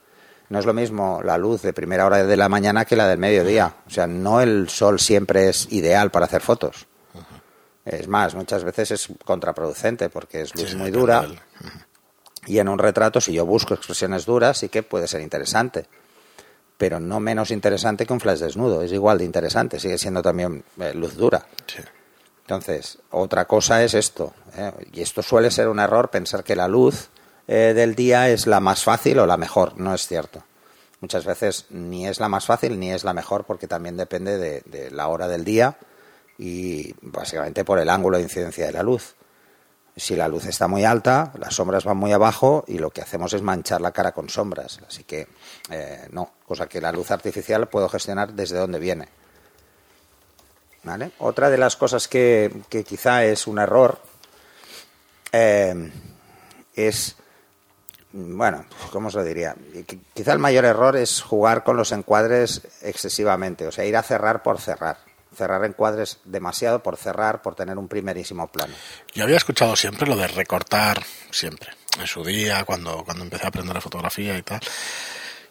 No 0.53 0.60
es 0.60 0.67
lo 0.67 0.74
mismo 0.75 1.19
la 1.24 1.39
luz 1.39 1.63
de 1.63 1.74
primera 1.74 2.05
hora 2.05 2.24
de 2.24 2.38
la 2.38 2.48
mañana 2.48 2.86
que 2.86 2.95
la 2.95 3.07
del 3.07 3.17
mediodía. 3.17 3.77
O 3.88 3.89
sea, 3.89 4.05
no 4.05 4.39
el 4.39 4.69
sol 4.69 5.00
siempre 5.00 5.50
es 5.50 5.72
ideal 5.72 6.12
para 6.12 6.27
hacer 6.27 6.43
fotos. 6.43 6.86
Es 7.83 8.07
más, 8.07 8.36
muchas 8.36 8.63
veces 8.63 8.91
es 8.91 9.10
contraproducente 9.25 10.10
porque 10.10 10.41
es 10.41 10.53
luz 10.53 10.69
Sí, 10.69 10.75
muy 10.75 10.91
dura. 10.91 11.25
Y 12.45 12.60
en 12.60 12.69
un 12.69 12.77
retrato, 12.77 13.19
si 13.19 13.33
yo 13.33 13.48
busco 13.48 13.74
expresiones 13.74 14.27
duras, 14.27 14.60
sí 14.60 14.69
que 14.69 14.83
puede 14.83 15.07
ser 15.07 15.22
interesante. 15.22 15.88
Pero 16.77 17.00
no 17.00 17.19
menos 17.19 17.50
interesante 17.50 18.05
que 18.05 18.13
un 18.13 18.19
flash 18.19 18.41
desnudo. 18.41 18.83
Es 18.83 18.91
igual 18.91 19.17
de 19.17 19.25
interesante. 19.25 19.79
Sigue 19.79 19.98
siendo 19.98 20.22
también 20.22 20.63
eh, 20.77 20.93
luz 20.93 21.17
dura. 21.17 21.48
Sí. 21.65 21.79
Entonces, 22.41 23.00
otra 23.10 23.45
cosa 23.45 23.83
es 23.83 23.95
esto, 23.95 24.36
¿eh? 24.55 24.72
y 24.91 25.01
esto 25.01 25.24
suele 25.24 25.50
ser 25.50 25.67
un 25.67 25.79
error 25.79 26.12
pensar 26.12 26.43
que 26.43 26.55
la 26.55 26.67
luz 26.67 27.10
eh, 27.47 27.73
del 27.75 27.95
día 27.95 28.29
es 28.29 28.47
la 28.47 28.59
más 28.59 28.83
fácil 28.83 29.19
o 29.19 29.25
la 29.25 29.38
mejor, 29.38 29.77
no 29.77 29.93
es 29.93 30.07
cierto. 30.07 30.43
Muchas 31.01 31.25
veces 31.25 31.65
ni 31.69 32.07
es 32.07 32.19
la 32.19 32.29
más 32.29 32.45
fácil 32.45 32.79
ni 32.79 32.91
es 32.91 33.03
la 33.03 33.13
mejor 33.13 33.43
porque 33.43 33.67
también 33.67 33.97
depende 33.97 34.38
de, 34.38 34.91
la 34.91 35.07
hora 35.09 35.27
del 35.27 35.43
día 35.43 35.77
y 36.38 36.95
básicamente 37.01 37.65
por 37.65 37.79
el 37.79 37.89
ángulo 37.89 38.17
de 38.17 38.23
incidencia 38.23 38.65
de 38.65 38.71
la 38.71 38.83
luz. 38.83 39.15
Si 39.95 40.15
la 40.15 40.27
luz 40.27 40.45
está 40.45 40.67
muy 40.67 40.85
alta, 40.85 41.33
las 41.38 41.55
sombras 41.55 41.83
van 41.83 41.97
muy 41.97 42.13
abajo 42.13 42.63
y 42.67 42.79
lo 42.79 42.89
que 42.89 43.01
hacemos 43.01 43.33
es 43.33 43.41
manchar 43.41 43.81
la 43.81 43.91
cara 43.91 44.13
con 44.13 44.29
sombras. 44.29 44.79
Así 44.88 45.03
que 45.03 45.27
eh, 45.69 46.07
no, 46.12 46.31
cosa 46.47 46.67
que 46.67 46.81
la 46.81 46.91
luz 46.91 47.12
artificial 47.12 47.67
puedo 47.67 47.89
gestionar 47.89 48.33
desde 48.33 48.57
donde 48.57 48.79
viene. 48.79 49.09
¿Vale? 50.83 51.12
Otra 51.19 51.50
de 51.50 51.57
las 51.57 51.75
cosas 51.75 52.07
que, 52.07 52.51
que 52.69 52.83
quizá 52.83 53.23
es 53.25 53.45
un 53.45 53.59
error 53.59 54.00
eh, 55.33 55.91
es, 56.75 57.15
bueno, 58.13 58.65
¿cómo 58.91 59.08
os 59.08 59.15
lo 59.15 59.24
diría? 59.24 59.55
Quizá 60.13 60.34
el 60.34 60.39
mayor 60.39 60.65
error 60.65 60.96
es 60.96 61.22
jugar 61.22 61.63
con 61.63 61.75
los 61.75 61.91
encuadres 61.91 62.62
excesivamente, 62.82 63.67
o 63.67 63.72
sea, 63.72 63.86
ir 63.86 63.98
a 63.98 64.03
cerrar 64.03 64.43
por 64.43 64.62
cerrar 64.62 64.98
cerrar 65.36 65.65
encuadres 65.65 66.20
demasiado 66.25 66.82
por 66.82 66.98
cerrar, 66.98 67.41
por 67.41 67.55
tener 67.55 67.77
un 67.77 67.88
primerísimo 67.88 68.48
plano. 68.48 68.74
Yo 69.13 69.24
había 69.24 69.38
escuchado 69.38 69.75
siempre 69.75 70.08
lo 70.08 70.15
de 70.15 70.27
recortar, 70.27 71.03
siempre, 71.32 71.72
en 72.00 72.08
su 72.08 72.24
día, 72.24 72.63
cuando, 72.65 73.03
cuando 73.03 73.24
empecé 73.24 73.46
a 73.46 73.50
aprender 73.50 73.75
la 73.75 73.82
fotografía 73.82 74.38
y 74.38 74.41
tal. 74.43 74.60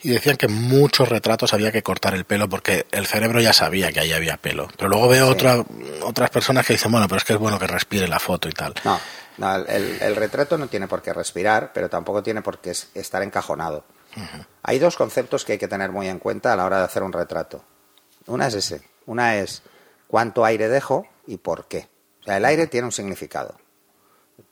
Y 0.05 0.11
decían 0.11 0.37
que 0.37 0.49
muchos 0.49 1.09
retratos 1.09 1.55
había 1.55 1.71
que 1.71 1.83
cortar 1.83 2.15
el 2.15 2.25
pelo 2.25 2.49
porque 2.49 2.87
el 2.91 3.07
cerebro 3.07 3.41
ya 3.41 3.53
sabía 3.53 3.93
que 3.93 4.01
ahí 4.01 4.13
había 4.13 4.37
pelo. 4.37 4.69
Pero 4.77 4.89
luego 4.89 5.09
veo 5.09 5.29
otra, 5.29 5.65
otras 6.03 6.31
personas 6.31 6.67
que 6.67 6.73
dicen, 6.73 6.91
bueno, 6.91 7.07
pero 7.07 7.19
es 7.19 7.25
que 7.25 7.35
es 7.35 7.39
bueno 7.39 7.59
que 7.59 7.69
respire 7.69 8.09
la 8.09 8.19
foto 8.19 8.49
y 8.49 8.53
tal. 8.53 8.75
No, 8.85 8.99
no 9.39 9.55
el, 9.55 10.03
el, 10.03 10.17
retrato 10.17 10.59
no 10.59 10.69
tiene 10.69 10.89
por 10.89 11.03
qué 11.03 11.13
respirar, 11.13 11.73
pero 11.73 11.89
tampoco 11.89 12.23
tiene 12.23 12.43
por 12.43 12.59
qué 12.59 12.71
estar 12.71 13.23
encajonado. 13.23 13.85
Hay 14.63 14.79
dos 14.79 14.97
conceptos 14.97 15.45
que 15.45 15.53
hay 15.53 15.59
que 15.59 15.69
tener 15.69 15.91
muy 15.91 16.09
en 16.09 16.19
cuenta 16.19 16.53
a 16.53 16.57
la 16.57 16.65
hora 16.65 16.79
de 16.79 16.85
hacer 16.85 17.03
un 17.03 17.13
retrato. 17.13 17.65
Una 18.27 18.47
es 18.49 18.55
ese. 18.55 18.83
Una 19.07 19.37
es 19.37 19.63
cuánto 20.07 20.45
aire 20.45 20.69
dejo 20.69 21.07
y 21.27 21.39
por 21.39 21.67
qué. 21.67 21.89
O 22.21 22.25
sea, 22.25 22.37
el 22.37 22.45
aire 22.45 22.67
tiene 22.67 22.87
un 22.87 22.93
significado. 22.93 23.57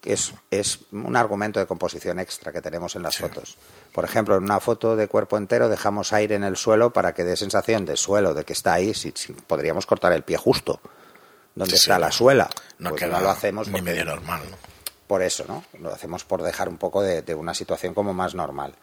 Es, 0.02 0.32
es 0.50 0.80
un 0.92 1.14
argumento 1.14 1.60
de 1.60 1.66
composición 1.66 2.18
extra 2.18 2.52
que 2.52 2.62
tenemos 2.62 2.96
en 2.96 3.02
las 3.02 3.14
sí. 3.14 3.22
fotos. 3.22 3.58
Por 3.92 4.04
ejemplo, 4.04 4.36
en 4.36 4.44
una 4.44 4.60
foto 4.60 4.96
de 4.96 5.08
cuerpo 5.08 5.36
entero 5.36 5.68
dejamos 5.68 6.12
aire 6.12 6.36
en 6.36 6.44
el 6.44 6.56
suelo 6.56 6.92
para 6.92 7.12
que 7.12 7.24
dé 7.24 7.36
sensación 7.36 7.84
de 7.84 7.96
suelo, 7.96 8.32
de 8.32 8.44
que 8.44 8.54
está 8.54 8.74
ahí. 8.74 8.94
Si, 8.94 9.12
si 9.14 9.32
podríamos 9.32 9.84
cortar 9.84 10.12
el 10.12 10.22
pie 10.22 10.38
justo, 10.38 10.80
donde 11.54 11.76
sí, 11.76 11.82
está 11.82 11.98
la 11.98 12.10
suela. 12.10 12.48
No, 12.78 12.90
pues 12.90 13.08
no 13.08 13.20
lo 13.20 13.30
hacemos 13.30 13.68
ni 13.68 13.82
medio 13.82 14.04
normal. 14.04 14.40
¿no? 14.50 14.69
Por 15.10 15.22
eso, 15.22 15.44
¿no? 15.48 15.64
Lo 15.80 15.92
hacemos 15.92 16.24
por 16.24 16.40
dejar 16.40 16.68
un 16.68 16.78
poco 16.78 17.02
de, 17.02 17.22
de 17.22 17.34
una 17.34 17.52
situación 17.52 17.94
como 17.94 18.14
más 18.14 18.36
normal. 18.36 18.74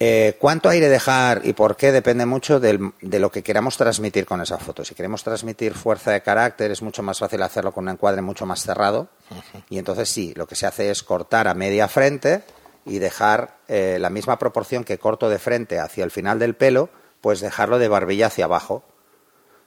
Eh, 0.00 0.36
¿Cuánto 0.40 0.68
aire 0.68 0.88
dejar 0.88 1.42
y 1.44 1.52
por 1.52 1.76
qué? 1.76 1.92
Depende 1.92 2.26
mucho 2.26 2.58
del, 2.58 2.92
de 3.00 3.20
lo 3.20 3.30
que 3.30 3.44
queramos 3.44 3.76
transmitir 3.76 4.26
con 4.26 4.40
esa 4.40 4.58
foto. 4.58 4.84
Si 4.84 4.96
queremos 4.96 5.22
transmitir 5.22 5.74
fuerza 5.74 6.10
de 6.10 6.22
carácter, 6.22 6.72
es 6.72 6.82
mucho 6.82 7.04
más 7.04 7.20
fácil 7.20 7.40
hacerlo 7.44 7.70
con 7.70 7.84
un 7.84 7.90
encuadre 7.90 8.20
mucho 8.20 8.46
más 8.46 8.64
cerrado. 8.64 9.06
Uh 9.30 9.34
-huh. 9.34 9.62
Y 9.70 9.78
entonces 9.78 10.08
sí, 10.08 10.34
lo 10.34 10.48
que 10.48 10.56
se 10.56 10.66
hace 10.66 10.90
es 10.90 11.04
cortar 11.04 11.46
a 11.46 11.54
media 11.54 11.86
frente 11.86 12.42
y 12.84 12.98
dejar 12.98 13.58
eh, 13.68 13.98
la 14.00 14.10
misma 14.10 14.40
proporción 14.40 14.82
que 14.82 14.98
corto 14.98 15.28
de 15.28 15.38
frente 15.38 15.78
hacia 15.78 16.02
el 16.02 16.10
final 16.10 16.40
del 16.40 16.56
pelo, 16.56 16.88
pues 17.20 17.38
dejarlo 17.38 17.78
de 17.78 17.86
barbilla 17.86 18.26
hacia 18.26 18.46
abajo. 18.46 18.82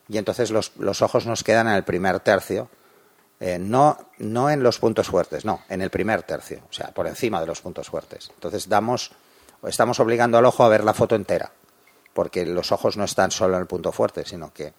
Y 0.10 0.18
entonces 0.18 0.52
los, 0.52 0.74
los 0.76 1.02
ojos 1.02 1.26
nos 1.26 1.46
quedan 1.46 1.70
en 1.70 1.76
el 1.76 1.86
primer 1.86 2.20
tercio. 2.20 2.70
Eh, 3.44 3.58
no, 3.58 3.98
no 4.20 4.52
en 4.52 4.62
los 4.62 4.78
puntos 4.78 5.08
fuertes, 5.08 5.46
no, 5.46 5.64
en 5.68 5.82
el 5.82 5.90
primer 5.90 6.22
tercio, 6.22 6.62
o 6.70 6.72
sea, 6.72 6.92
por 6.92 7.08
encima 7.08 7.42
de 7.42 7.48
los 7.48 7.60
puntos 7.60 7.90
fuertes. 7.90 8.30
Entonces 8.36 8.70
damos 8.70 9.12
estamos 9.68 10.00
obligando 10.00 10.38
al 10.38 10.46
ojo 10.46 10.64
a 10.64 10.70
ver 10.70 10.84
la 10.84 10.94
foto 10.94 11.16
entera, 11.16 11.52
porque 12.14 12.46
los 12.46 12.72
ojos 12.72 12.98
no 12.98 13.04
están 13.04 13.32
solo 13.32 13.56
en 13.56 13.62
el 13.62 13.68
punto 13.68 13.92
fuerte, 13.92 14.26
sino 14.26 14.54
que 14.54 14.74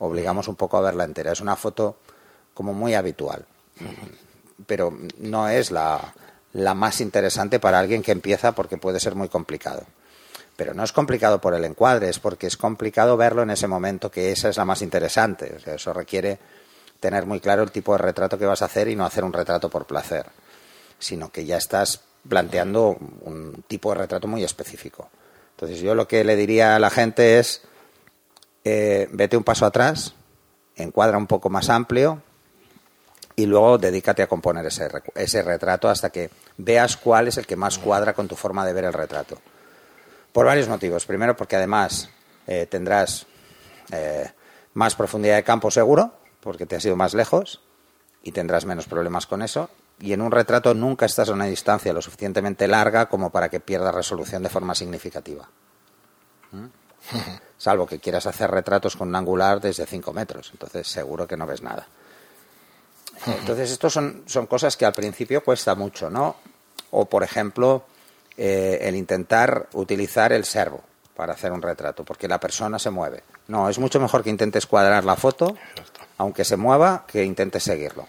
obligamos 0.00 0.48
un 0.48 0.56
poco 0.56 0.76
a 0.76 0.80
verla 0.80 1.04
entera. 1.04 1.30
Es 1.30 1.40
una 1.40 1.54
foto 1.54 1.98
como 2.52 2.72
muy 2.72 2.94
habitual, 2.94 3.46
pero 4.66 4.92
no 5.18 5.48
es 5.48 5.70
la, 5.70 6.12
la 6.52 6.74
más 6.74 7.00
interesante 7.00 7.60
para 7.60 7.78
alguien 7.78 8.02
que 8.02 8.10
empieza 8.10 8.52
porque 8.52 8.76
puede 8.76 8.98
ser 8.98 9.14
muy 9.14 9.28
complicado. 9.28 9.84
Pero 10.56 10.74
no 10.74 10.82
es 10.82 10.92
complicado 10.92 11.40
por 11.40 11.54
el 11.54 11.64
encuadre, 11.64 12.08
es 12.08 12.18
porque 12.18 12.48
es 12.48 12.56
complicado 12.56 13.16
verlo 13.16 13.42
en 13.42 13.50
ese 13.50 13.68
momento, 13.68 14.10
que 14.10 14.32
esa 14.32 14.48
es 14.48 14.56
la 14.56 14.64
más 14.64 14.82
interesante. 14.82 15.54
O 15.56 15.60
sea, 15.60 15.76
eso 15.76 15.92
requiere 15.92 16.38
tener 17.00 17.26
muy 17.26 17.40
claro 17.40 17.62
el 17.62 17.70
tipo 17.70 17.92
de 17.92 17.98
retrato 17.98 18.38
que 18.38 18.46
vas 18.46 18.62
a 18.62 18.66
hacer 18.66 18.88
y 18.88 18.96
no 18.96 19.04
hacer 19.04 19.24
un 19.24 19.32
retrato 19.32 19.68
por 19.68 19.86
placer, 19.86 20.26
sino 20.98 21.30
que 21.32 21.44
ya 21.44 21.56
estás 21.56 22.02
planteando 22.28 22.98
un 23.22 23.64
tipo 23.66 23.90
de 23.92 24.00
retrato 24.00 24.28
muy 24.28 24.44
específico. 24.44 25.08
Entonces 25.52 25.80
yo 25.80 25.94
lo 25.94 26.06
que 26.06 26.24
le 26.24 26.36
diría 26.36 26.76
a 26.76 26.78
la 26.78 26.90
gente 26.90 27.38
es, 27.38 27.62
eh, 28.64 29.08
vete 29.12 29.36
un 29.36 29.44
paso 29.44 29.66
atrás, 29.66 30.14
encuadra 30.76 31.18
un 31.18 31.26
poco 31.26 31.50
más 31.50 31.70
amplio 31.70 32.22
y 33.36 33.46
luego 33.46 33.78
dedícate 33.78 34.22
a 34.22 34.26
componer 34.26 34.66
ese, 34.66 34.88
ese 35.14 35.42
retrato 35.42 35.88
hasta 35.88 36.10
que 36.10 36.30
veas 36.58 36.96
cuál 36.96 37.28
es 37.28 37.38
el 37.38 37.46
que 37.46 37.56
más 37.56 37.78
cuadra 37.78 38.12
con 38.12 38.28
tu 38.28 38.36
forma 38.36 38.66
de 38.66 38.72
ver 38.72 38.84
el 38.84 38.92
retrato. 38.92 39.38
Por 40.32 40.46
varios 40.46 40.68
motivos. 40.68 41.06
Primero 41.06 41.36
porque 41.36 41.56
además 41.56 42.10
eh, 42.46 42.66
tendrás 42.66 43.26
eh, 43.92 44.30
más 44.74 44.94
profundidad 44.94 45.36
de 45.36 45.42
campo 45.42 45.70
seguro, 45.70 46.19
porque 46.40 46.66
te 46.66 46.76
has 46.76 46.84
ido 46.84 46.96
más 46.96 47.14
lejos 47.14 47.60
y 48.22 48.32
tendrás 48.32 48.64
menos 48.64 48.86
problemas 48.86 49.26
con 49.26 49.42
eso 49.42 49.70
y 50.00 50.12
en 50.12 50.22
un 50.22 50.30
retrato 50.30 50.74
nunca 50.74 51.06
estás 51.06 51.28
a 51.28 51.32
una 51.32 51.44
distancia 51.44 51.92
lo 51.92 52.00
suficientemente 52.00 52.66
larga 52.66 53.06
como 53.06 53.30
para 53.30 53.48
que 53.48 53.60
pierda 53.60 53.92
resolución 53.92 54.42
de 54.42 54.48
forma 54.48 54.74
significativa. 54.74 55.48
¿Mm? 56.52 56.66
Salvo 57.58 57.86
que 57.86 57.98
quieras 57.98 58.26
hacer 58.26 58.50
retratos 58.50 58.96
con 58.96 59.08
un 59.08 59.16
angular 59.16 59.60
desde 59.60 59.86
5 59.86 60.12
metros, 60.14 60.50
entonces 60.52 60.88
seguro 60.88 61.26
que 61.26 61.36
no 61.36 61.46
ves 61.46 61.62
nada. 61.62 61.86
Entonces, 63.26 63.70
estos 63.72 63.92
son, 63.92 64.22
son 64.26 64.46
cosas 64.46 64.76
que 64.76 64.86
al 64.86 64.94
principio 64.94 65.44
cuesta 65.44 65.74
mucho, 65.74 66.08
¿no? 66.08 66.36
O, 66.90 67.04
por 67.04 67.22
ejemplo, 67.22 67.84
eh, 68.36 68.78
el 68.82 68.96
intentar 68.96 69.68
utilizar 69.74 70.32
el 70.32 70.46
servo 70.46 70.82
para 71.14 71.34
hacer 71.34 71.52
un 71.52 71.60
retrato, 71.60 72.02
porque 72.04 72.26
la 72.26 72.40
persona 72.40 72.78
se 72.78 72.88
mueve. 72.88 73.22
No, 73.48 73.68
es 73.68 73.78
mucho 73.78 74.00
mejor 74.00 74.22
que 74.22 74.30
intentes 74.30 74.64
cuadrar 74.64 75.04
la 75.04 75.16
foto, 75.16 75.54
aunque 76.20 76.44
se 76.44 76.58
mueva, 76.58 77.06
que 77.06 77.24
intentes 77.24 77.64
seguirlo 77.64 78.06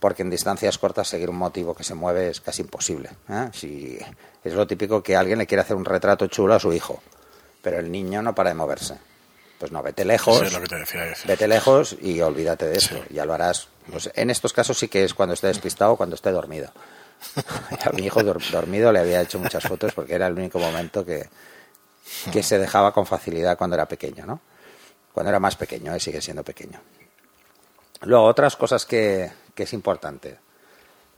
porque 0.00 0.20
en 0.20 0.28
distancias 0.28 0.76
cortas 0.76 1.08
seguir 1.08 1.30
un 1.30 1.36
motivo 1.36 1.74
que 1.74 1.82
se 1.82 1.94
mueve 1.94 2.28
es 2.28 2.42
casi 2.42 2.60
imposible. 2.60 3.08
¿eh? 3.30 3.48
Si 3.54 3.98
es 4.42 4.52
lo 4.52 4.66
típico 4.66 5.02
que 5.02 5.16
alguien 5.16 5.38
le 5.38 5.46
quiere 5.46 5.62
hacer 5.62 5.76
un 5.76 5.84
retrato 5.86 6.26
chulo 6.26 6.52
a 6.52 6.60
su 6.60 6.74
hijo, 6.74 7.02
pero 7.62 7.78
el 7.78 7.90
niño 7.90 8.20
no 8.20 8.34
para 8.34 8.50
de 8.50 8.54
moverse. 8.54 8.98
Pues 9.58 9.72
no, 9.72 9.82
vete 9.82 10.04
lejos, 10.04 10.40
sí, 10.40 10.44
es 10.44 10.52
lo 10.52 10.60
que 10.60 10.66
te 10.66 10.76
decía 10.76 11.14
vete 11.24 11.48
lejos 11.48 11.96
y 12.02 12.20
olvídate 12.20 12.66
de 12.66 12.76
eso, 12.76 12.96
sí. 12.96 13.14
ya 13.14 13.24
lo 13.24 13.32
harás. 13.32 13.68
Pues 13.90 14.10
en 14.14 14.28
estos 14.28 14.52
casos 14.52 14.78
sí 14.78 14.88
que 14.88 15.04
es 15.04 15.14
cuando 15.14 15.32
esté 15.32 15.46
despistado 15.46 15.92
o 15.92 15.96
cuando 15.96 16.16
esté 16.16 16.32
dormido. 16.32 16.70
a 17.82 17.90
mi 17.92 18.04
hijo 18.04 18.22
dormido 18.22 18.92
le 18.92 18.98
había 18.98 19.22
hecho 19.22 19.38
muchas 19.38 19.64
fotos 19.64 19.94
porque 19.94 20.16
era 20.16 20.26
el 20.26 20.34
único 20.34 20.58
momento 20.58 21.02
que, 21.06 21.30
que 22.30 22.42
se 22.42 22.58
dejaba 22.58 22.92
con 22.92 23.06
facilidad 23.06 23.56
cuando 23.56 23.76
era 23.76 23.86
pequeño, 23.86 24.26
¿no? 24.26 24.42
Cuando 25.14 25.30
era 25.30 25.40
más 25.40 25.56
pequeño, 25.56 25.94
¿eh? 25.94 26.00
sigue 26.00 26.20
siendo 26.20 26.42
pequeño. 26.42 26.78
Luego, 28.02 28.24
otras 28.24 28.56
cosas 28.56 28.84
que, 28.84 29.30
que 29.54 29.62
es 29.62 29.72
importante 29.72 30.38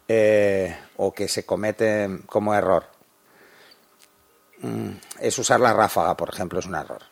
eh, 0.09 0.77
o 0.99 1.13
que 1.13 1.29
se 1.29 1.45
comete 1.45 2.21
como 2.27 2.55
error 2.55 2.85
mm, 4.61 4.91
es 5.21 5.39
usar 5.39 5.59
la 5.59 5.73
ráfaga, 5.73 6.17
por 6.17 6.29
ejemplo, 6.29 6.61
es 6.61 6.67
un 6.67 6.77
error. 6.77 7.03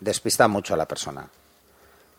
Despista 0.00 0.48
mucho 0.48 0.74
a 0.74 0.76
la 0.76 0.86
persona. 0.86 1.28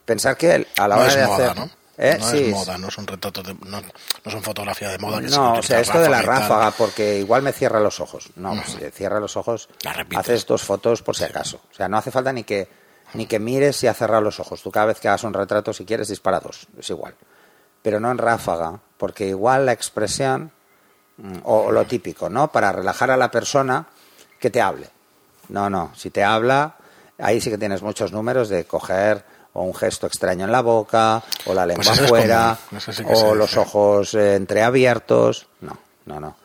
Pensar 0.05 0.38
que 0.38 0.67
a 0.77 0.88
la 0.88 0.95
no 0.95 1.01
hora 1.01 1.09
es 1.09 1.15
de 1.15 1.25
moda, 1.25 1.51
hacer. 1.51 1.57
¿no? 1.57 1.69
¿Eh? 1.97 2.17
No 2.17 2.25
sí, 2.25 2.43
es 2.45 2.49
moda, 2.49 2.77
no 2.77 2.89
son 2.89 3.07
retratos, 3.07 3.43
de, 3.45 3.53
no, 3.53 3.81
no 4.23 4.31
son 4.31 4.41
fotografías 4.41 4.93
de 4.93 4.97
moda. 4.99 5.19
Que 5.19 5.27
no, 5.27 5.55
se 5.55 5.59
o 5.59 5.63
sea, 5.63 5.79
esto 5.81 5.99
de 5.99 6.09
la 6.09 6.21
ráfaga 6.21 6.71
porque 6.71 7.19
igual 7.19 7.41
me 7.41 7.51
cierra 7.51 7.81
los 7.81 7.99
ojos. 7.99 8.29
No, 8.38 8.55
si 8.65 8.77
cierra 8.91 9.19
los 9.19 9.35
ojos, 9.35 9.67
haces 10.15 10.45
dos 10.45 10.63
fotos 10.63 11.03
por 11.03 11.17
si 11.17 11.25
acaso. 11.25 11.59
O 11.69 11.75
sea, 11.75 11.89
no 11.89 11.97
hace 11.97 12.09
falta 12.09 12.31
ni 12.31 12.45
que, 12.45 12.69
ni 13.13 13.25
que 13.25 13.39
mires 13.39 13.75
si 13.75 13.87
ha 13.87 13.93
cerrado 13.93 14.21
los 14.21 14.39
ojos. 14.39 14.61
Tú 14.61 14.71
cada 14.71 14.87
vez 14.87 14.99
que 14.99 15.07
hagas 15.07 15.23
un 15.23 15.33
retrato, 15.33 15.73
si 15.73 15.85
quieres, 15.85 16.07
dispara 16.07 16.39
dos. 16.39 16.67
Es 16.77 16.89
igual. 16.89 17.15
Pero 17.81 17.99
no 17.99 18.11
en 18.11 18.17
ráfaga, 18.17 18.79
porque 18.97 19.27
igual 19.27 19.65
la 19.65 19.73
expresión, 19.73 20.51
mm, 21.17 21.37
o, 21.43 21.71
lo 21.71 21.85
típico, 21.85 22.29
¿no? 22.29 22.51
Para 22.51 22.71
relajar 22.71 23.11
a 23.11 23.17
la 23.17 23.31
persona, 23.31 23.87
que 24.39 24.49
te 24.49 24.61
hable. 24.61 24.89
No, 25.49 25.69
no. 25.69 25.91
Si 25.95 26.09
te 26.09 26.23
habla, 26.23 26.75
ahí 27.17 27.41
sí 27.41 27.49
que 27.49 27.57
tienes 27.57 27.81
muchos 27.81 28.11
números 28.11 28.49
de 28.49 28.65
coger 28.65 29.23
o 29.53 29.63
un 29.63 29.73
gesto 29.73 30.05
extraño 30.05 30.45
en 30.45 30.51
la 30.51 30.61
boca, 30.61 31.23
o 31.45 31.53
la 31.53 31.65
lengua 31.65 31.91
ese 31.93 32.03
es 32.03 32.09
fuera, 32.09 32.57
común, 32.69 32.77
ese 32.77 32.93
sí 32.93 33.03
que 33.03 33.15
se 33.15 33.25
o 33.25 33.33
los 33.33 33.57
ojos 33.57 34.13
eh, 34.13 34.35
entreabiertos. 34.35 35.47
No, 35.61 35.77
no, 36.05 36.19
no. 36.19 36.35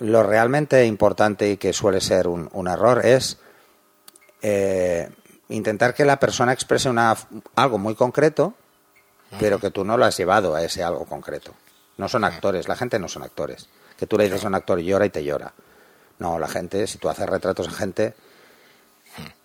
Lo 0.00 0.22
realmente 0.22 0.84
importante 0.86 1.50
y 1.50 1.56
que 1.56 1.72
suele 1.72 2.00
ser 2.00 2.28
un, 2.28 2.48
un 2.52 2.68
error 2.68 3.04
es 3.04 3.38
eh, 4.42 5.08
intentar 5.48 5.94
que 5.94 6.04
la 6.04 6.18
persona 6.18 6.52
exprese 6.52 6.88
una, 6.88 7.16
algo 7.54 7.78
muy 7.78 7.94
concreto 7.94 8.54
pero 9.38 9.58
que 9.58 9.70
tú 9.70 9.84
no 9.84 9.96
lo 9.96 10.04
has 10.04 10.16
llevado 10.16 10.54
a 10.54 10.62
ese 10.62 10.82
algo 10.82 11.04
concreto. 11.04 11.54
No 11.96 12.08
son 12.08 12.24
actores, 12.24 12.68
la 12.68 12.76
gente 12.76 12.98
no 12.98 13.08
son 13.08 13.22
actores. 13.22 13.68
Que 13.96 14.06
tú 14.06 14.16
le 14.16 14.24
dices 14.24 14.44
a 14.44 14.48
un 14.48 14.54
actor 14.54 14.78
llora 14.78 15.06
y 15.06 15.10
te 15.10 15.24
llora. 15.24 15.52
No, 16.18 16.38
la 16.38 16.48
gente, 16.48 16.86
si 16.86 16.98
tú 16.98 17.08
haces 17.08 17.28
retratos 17.28 17.68
a 17.68 17.72
gente, 17.72 18.14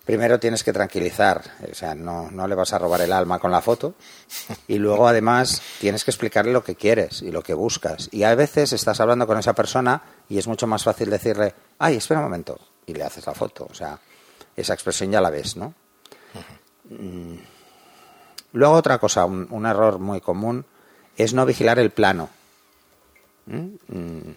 primero 0.04 0.38
tienes 0.40 0.64
que 0.64 0.72
tranquilizar, 0.72 1.42
o 1.70 1.74
sea, 1.74 1.94
no, 1.94 2.30
no 2.30 2.48
le 2.48 2.54
vas 2.54 2.72
a 2.72 2.78
robar 2.78 3.00
el 3.00 3.12
alma 3.12 3.38
con 3.38 3.50
la 3.50 3.60
foto, 3.60 3.94
y 4.68 4.78
luego 4.78 5.06
además 5.06 5.62
tienes 5.80 6.04
que 6.04 6.10
explicarle 6.10 6.52
lo 6.52 6.64
que 6.64 6.76
quieres 6.76 7.22
y 7.22 7.30
lo 7.30 7.42
que 7.42 7.54
buscas. 7.54 8.08
Y 8.12 8.22
a 8.22 8.34
veces 8.34 8.72
estás 8.72 9.00
hablando 9.00 9.26
con 9.26 9.38
esa 9.38 9.52
persona 9.52 10.02
y 10.28 10.38
es 10.38 10.46
mucho 10.46 10.66
más 10.66 10.82
fácil 10.84 11.10
decirle, 11.10 11.54
ay, 11.78 11.96
espera 11.96 12.20
un 12.20 12.26
momento, 12.26 12.58
y 12.86 12.94
le 12.94 13.04
haces 13.04 13.26
la 13.26 13.34
foto. 13.34 13.66
O 13.70 13.74
sea, 13.74 13.98
esa 14.56 14.74
expresión 14.74 15.10
ya 15.10 15.20
la 15.20 15.30
ves, 15.30 15.56
¿no? 15.56 15.74
Mm. 16.90 17.36
Luego 18.52 18.74
otra 18.74 18.98
cosa, 18.98 19.24
un, 19.24 19.66
error 19.66 19.98
muy 19.98 20.20
común, 20.20 20.64
es 21.16 21.34
no 21.34 21.44
vigilar 21.44 21.78
el 21.78 21.90
plano. 21.90 22.30
¿Mm? 23.46 23.68
Mm. 23.88 24.34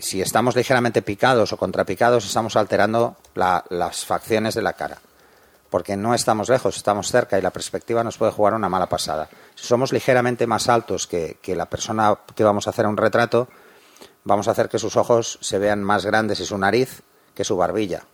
Si 0.00 0.22
estamos 0.22 0.54
ligeramente 0.54 1.02
picados 1.02 1.52
o 1.52 1.56
contrapicados, 1.56 2.24
estamos 2.24 2.54
alterando 2.54 3.16
las 3.34 4.04
facciones 4.04 4.54
de 4.54 4.62
la 4.62 4.74
cara. 4.74 4.98
Porque 5.68 5.96
no 5.96 6.14
estamos 6.14 6.48
lejos, 6.48 6.76
estamos 6.76 7.10
cerca 7.10 7.38
y 7.38 7.42
la 7.42 7.50
perspectiva 7.50 8.04
nos 8.04 8.16
puede 8.16 8.32
jugar 8.32 8.54
una 8.54 8.68
mala 8.68 8.86
pasada. 8.86 9.28
Si 9.56 9.66
somos 9.66 9.92
ligeramente 9.92 10.46
más 10.46 10.68
altos 10.68 11.08
que, 11.08 11.38
que 11.42 11.56
la 11.56 11.66
persona 11.66 12.16
que 12.34 12.44
vamos 12.44 12.66
a 12.66 12.70
hacer 12.70 12.86
un 12.86 12.96
retrato, 12.96 13.48
vamos 14.22 14.46
a 14.46 14.52
hacer 14.52 14.68
que 14.68 14.78
sus 14.78 14.96
ojos 14.96 15.38
se 15.40 15.58
vean 15.58 15.82
más 15.82 16.06
grandes 16.06 16.38
y 16.38 16.46
su 16.46 16.56
nariz 16.56 17.02
que 17.34 17.44
su 17.44 17.56
barbilla. 17.56 18.04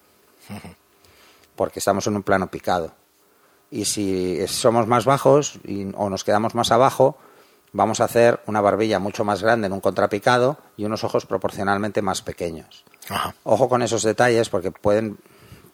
Porque 1.56 1.78
estamos 1.78 2.06
en 2.06 2.16
un 2.16 2.22
plano 2.22 2.46
picado 2.46 2.92
y 3.70 3.84
si 3.84 4.46
somos 4.46 4.86
más 4.86 5.04
bajos 5.04 5.58
o 5.94 6.10
nos 6.10 6.24
quedamos 6.24 6.54
más 6.54 6.70
abajo, 6.70 7.18
vamos 7.72 8.00
a 8.00 8.04
hacer 8.04 8.40
una 8.46 8.60
barbilla 8.60 8.98
mucho 8.98 9.24
más 9.24 9.42
grande 9.42 9.66
en 9.66 9.72
un 9.72 9.80
contrapicado 9.80 10.56
y 10.76 10.84
unos 10.84 11.04
ojos 11.04 11.26
proporcionalmente 11.26 12.02
más 12.02 12.22
pequeños. 12.22 12.84
Ojo 13.44 13.68
con 13.68 13.82
esos 13.82 14.02
detalles 14.02 14.48
porque 14.48 14.70
pueden, 14.70 15.18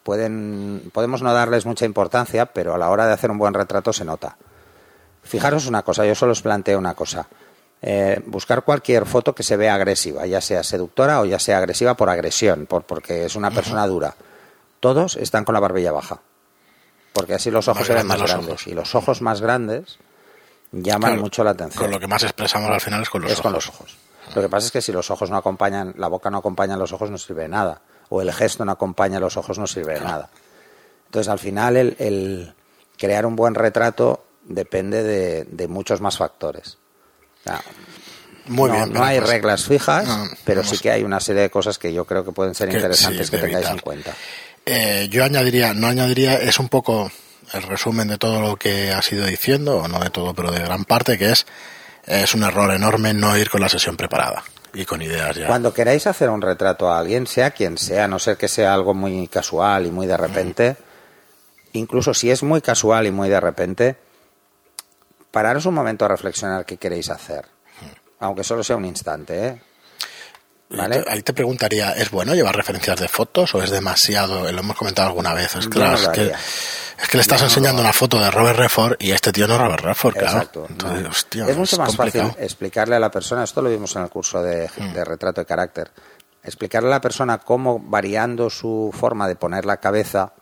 pueden, 0.03 0.91
podemos 0.93 1.21
no 1.21 1.33
darles 1.33 1.65
mucha 1.65 1.85
importancia, 1.85 2.47
pero 2.47 2.73
a 2.73 2.77
la 2.77 2.89
hora 2.89 3.07
de 3.07 3.13
hacer 3.13 3.31
un 3.31 3.37
buen 3.37 3.53
retrato 3.53 3.93
se 3.93 4.05
nota. 4.05 4.37
Fijaros 5.23 5.67
una 5.67 5.83
cosa, 5.83 6.05
yo 6.05 6.15
solo 6.15 6.33
os 6.33 6.41
planteo 6.41 6.77
una 6.77 6.95
cosa. 6.95 7.27
Eh, 7.81 8.21
buscar 8.25 8.63
cualquier 8.63 9.05
foto 9.05 9.35
que 9.35 9.43
se 9.43 9.57
vea 9.57 9.75
agresiva, 9.75 10.25
ya 10.25 10.41
sea 10.41 10.63
seductora 10.63 11.21
o 11.21 11.25
ya 11.25 11.39
sea 11.39 11.57
agresiva 11.57 11.95
por 11.95 12.09
agresión, 12.09 12.65
por, 12.65 12.83
porque 12.83 13.25
es 13.25 13.35
una 13.35 13.51
persona 13.51 13.85
dura. 13.87 14.15
Todos 14.79 15.15
están 15.15 15.45
con 15.45 15.53
la 15.53 15.59
barbilla 15.59 15.91
baja 15.91 16.21
porque 17.13 17.35
así 17.35 17.51
los 17.51 17.67
ojos 17.67 17.87
se 17.87 17.93
ven 17.93 18.07
más 18.07 18.21
grandes. 18.21 18.67
Y 18.67 18.73
los 18.73 18.93
ojos 18.95 19.21
más 19.21 19.39
grandes 19.39 19.99
llaman 20.71 21.19
mucho 21.19 21.43
la 21.43 21.51
atención. 21.51 21.83
Con 21.83 21.91
lo 21.91 21.99
que 21.99 22.07
más 22.07 22.23
expresamos 22.23 22.69
al 22.69 22.81
final 22.81 23.03
es 23.03 23.09
con 23.09 23.21
los 23.21 23.31
es 23.31 23.39
ojos. 23.39 23.43
con 23.43 23.53
los 23.53 23.69
ojos. 23.69 23.97
Lo 24.35 24.41
que 24.41 24.49
pasa 24.49 24.67
es 24.67 24.71
que 24.71 24.81
si 24.81 24.91
los 24.91 25.11
ojos 25.11 25.29
no 25.29 25.37
acompañan, 25.37 25.93
la 25.97 26.07
boca 26.07 26.29
no 26.29 26.39
acompaña 26.39 26.75
los 26.75 26.91
ojos, 26.91 27.11
no 27.11 27.17
sirve 27.17 27.43
de 27.43 27.49
nada. 27.49 27.81
O 28.09 28.21
el 28.21 28.33
gesto 28.33 28.65
no 28.65 28.71
acompaña 28.71 29.19
los 29.19 29.37
ojos, 29.37 29.59
no 29.59 29.67
sirve 29.67 29.93
de 29.93 30.01
nada. 30.01 30.29
Entonces, 31.05 31.29
al 31.29 31.39
final, 31.39 31.77
el, 31.77 32.53
crear 32.97 33.25
un 33.25 33.35
buen 33.35 33.53
retrato 33.53 34.25
depende 34.43 35.03
de, 35.03 35.67
muchos 35.67 36.01
más 36.01 36.17
factores. 36.17 36.77
Muy 38.47 38.69
no, 38.69 38.75
bien. 38.75 38.93
No 38.93 39.03
hay 39.03 39.19
pues, 39.19 39.29
reglas 39.29 39.65
fijas, 39.65 40.07
pero 40.43 40.63
sí 40.63 40.79
que 40.79 40.91
hay 40.91 41.03
una 41.03 41.19
serie 41.19 41.43
de 41.43 41.49
cosas 41.49 41.77
que 41.77 41.93
yo 41.93 42.05
creo 42.05 42.25
que 42.25 42.31
pueden 42.31 42.55
ser 42.55 42.73
interesantes 42.73 43.29
que 43.29 43.37
tengáis 43.37 43.69
en 43.69 43.79
cuenta. 43.79 44.13
Eh, 44.65 45.07
yo 45.09 45.23
añadiría, 45.23 45.73
no 45.73 45.87
añadiría, 45.87 46.35
es 46.35 46.57
un 46.59 46.69
poco 46.69 47.11
el 47.53 47.63
resumen 47.63 48.07
de 48.07 48.17
todo 48.17 48.41
lo 48.41 48.55
que 48.55 48.91
has 48.91 49.11
ido 49.11 49.25
diciendo, 49.25 49.77
o 49.77 49.87
no 49.87 49.99
de 49.99 50.09
todo, 50.09 50.33
pero 50.33 50.51
de 50.51 50.59
gran 50.59 50.85
parte, 50.85 51.17
que 51.17 51.31
es, 51.31 51.45
es 52.05 52.33
un 52.33 52.43
error 52.43 52.73
enorme 52.73 53.13
no 53.13 53.37
ir 53.37 53.49
con 53.49 53.61
la 53.61 53.69
sesión 53.69 53.97
preparada 53.97 54.43
y 54.73 54.85
con 54.85 55.01
ideas 55.01 55.35
ya. 55.35 55.47
Cuando 55.47 55.73
queráis 55.73 56.07
hacer 56.07 56.29
un 56.29 56.41
retrato 56.41 56.89
a 56.89 56.97
alguien, 56.99 57.27
sea 57.27 57.51
quien 57.51 57.77
sea, 57.77 58.05
a 58.05 58.07
no 58.07 58.19
ser 58.19 58.37
que 58.37 58.47
sea 58.47 58.73
algo 58.73 58.93
muy 58.93 59.27
casual 59.27 59.85
y 59.85 59.91
muy 59.91 60.07
de 60.07 60.17
repente, 60.17 60.77
incluso 61.73 62.13
si 62.13 62.31
es 62.31 62.41
muy 62.41 62.61
casual 62.61 63.05
y 63.05 63.11
muy 63.11 63.29
de 63.29 63.39
repente, 63.39 63.97
pararos 65.31 65.65
un 65.65 65.73
momento 65.73 66.05
a 66.05 66.07
reflexionar 66.07 66.65
qué 66.65 66.77
queréis 66.77 67.09
hacer, 67.09 67.45
aunque 68.19 68.43
solo 68.43 68.63
sea 68.63 68.77
un 68.77 68.85
instante, 68.85 69.47
¿eh? 69.47 69.61
Ahí 71.07 71.21
te 71.21 71.33
preguntaría, 71.33 71.91
¿es 71.91 72.09
bueno 72.09 72.33
llevar 72.33 72.55
referencias 72.55 72.99
de 72.99 73.07
fotos 73.07 73.53
o 73.55 73.61
es 73.61 73.69
demasiado? 73.69 74.51
Lo 74.51 74.59
hemos 74.59 74.75
comentado 74.75 75.09
alguna 75.09 75.33
vez. 75.33 75.55
Es, 75.55 75.67
claro, 75.67 75.95
es, 75.95 76.07
que, 76.09 76.31
es 76.31 77.09
que 77.09 77.17
le 77.17 77.21
estás 77.21 77.41
enseñando 77.43 77.81
una 77.81 77.93
foto 77.93 78.19
de 78.19 78.31
Robert 78.31 78.57
Redford 78.57 78.95
y 78.99 79.11
este 79.11 79.31
tío 79.31 79.47
no 79.47 79.55
es 79.55 79.61
Robert 79.61 79.83
Redford, 79.83 80.13
claro. 80.15 80.67
es 81.47 81.57
mucho 81.57 81.77
más 81.77 81.95
fácil 81.95 82.23
explicarle 82.37 82.95
a 82.95 82.99
la 82.99 83.11
persona, 83.11 83.43
esto 83.43 83.61
lo 83.61 83.69
vimos 83.69 83.95
en 83.95 84.03
el 84.03 84.09
curso 84.09 84.41
de, 84.41 84.69
mm. 84.75 84.93
de 84.93 85.05
retrato 85.05 85.41
de 85.41 85.45
carácter, 85.45 85.91
explicarle 86.43 86.89
a 86.89 86.91
la 86.91 87.01
persona 87.01 87.37
cómo 87.37 87.79
variando 87.79 88.49
su 88.49 88.91
forma 88.97 89.27
de 89.27 89.35
poner 89.35 89.65
la 89.65 89.77
cabeza, 89.77 90.33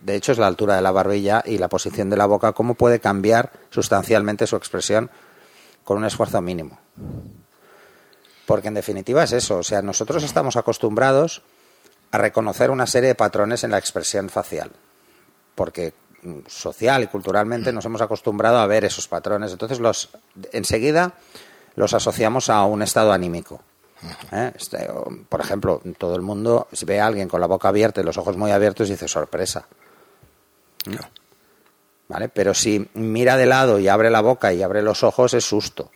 de 0.00 0.14
hecho 0.14 0.32
es 0.32 0.38
la 0.38 0.46
altura 0.46 0.76
de 0.76 0.82
la 0.82 0.90
barbilla 0.90 1.42
y 1.46 1.58
la 1.58 1.68
posición 1.68 2.10
de 2.10 2.16
la 2.16 2.26
boca, 2.26 2.52
cómo 2.52 2.74
puede 2.74 3.00
cambiar 3.00 3.52
sustancialmente 3.70 4.46
su 4.46 4.56
expresión 4.56 5.10
con 5.84 5.98
un 5.98 6.04
esfuerzo 6.04 6.40
mínimo. 6.42 6.78
Porque 8.48 8.68
en 8.68 8.74
definitiva 8.74 9.24
es 9.24 9.32
eso, 9.32 9.58
o 9.58 9.62
sea, 9.62 9.82
nosotros 9.82 10.24
estamos 10.24 10.56
acostumbrados 10.56 11.42
a 12.10 12.16
reconocer 12.16 12.70
una 12.70 12.86
serie 12.86 13.08
de 13.08 13.14
patrones 13.14 13.62
en 13.62 13.72
la 13.72 13.76
expresión 13.76 14.30
facial, 14.30 14.70
porque 15.54 15.92
mm, 16.22 16.38
social 16.46 17.02
y 17.02 17.08
culturalmente 17.08 17.74
nos 17.74 17.84
hemos 17.84 18.00
acostumbrado 18.00 18.56
a 18.56 18.66
ver 18.66 18.86
esos 18.86 19.06
patrones, 19.06 19.52
entonces 19.52 19.80
los 19.80 20.08
enseguida 20.52 21.12
los 21.76 21.92
asociamos 21.92 22.48
a 22.48 22.64
un 22.64 22.80
estado 22.80 23.12
anímico. 23.12 23.60
¿eh? 24.32 24.50
Este, 24.56 24.88
por 25.28 25.42
ejemplo, 25.42 25.82
todo 25.98 26.16
el 26.16 26.22
mundo, 26.22 26.68
si 26.72 26.86
ve 26.86 27.00
a 27.00 27.06
alguien 27.06 27.28
con 27.28 27.42
la 27.42 27.46
boca 27.46 27.68
abierta 27.68 28.00
y 28.00 28.04
los 28.04 28.16
ojos 28.16 28.38
muy 28.38 28.50
abiertos, 28.50 28.88
dice 28.88 29.08
sorpresa. 29.08 29.68
¿Vale? 32.08 32.30
Pero 32.30 32.54
si 32.54 32.88
mira 32.94 33.36
de 33.36 33.44
lado 33.44 33.78
y 33.78 33.88
abre 33.88 34.08
la 34.08 34.22
boca 34.22 34.54
y 34.54 34.62
abre 34.62 34.80
los 34.80 35.04
ojos, 35.04 35.34
es 35.34 35.44
susto. 35.44 35.90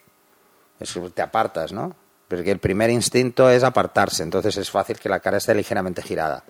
Es, 0.78 1.00
te 1.14 1.22
apartas, 1.22 1.72
¿no? 1.72 2.01
Porque 2.32 2.50
el 2.50 2.60
primer 2.60 2.88
instinto 2.88 3.50
es 3.50 3.62
apartarse, 3.62 4.22
entonces 4.22 4.56
es 4.56 4.70
fácil 4.70 4.98
que 4.98 5.10
la 5.10 5.20
cara 5.20 5.36
esté 5.36 5.54
ligeramente 5.54 6.00
girada. 6.00 6.42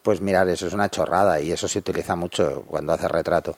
Pues 0.00 0.20
mirar, 0.20 0.48
eso 0.48 0.68
es 0.68 0.72
una 0.72 0.88
chorrada 0.88 1.40
y 1.40 1.50
eso 1.50 1.66
se 1.66 1.80
utiliza 1.80 2.14
mucho 2.14 2.62
cuando 2.68 2.92
hace 2.92 3.08
retrato. 3.08 3.56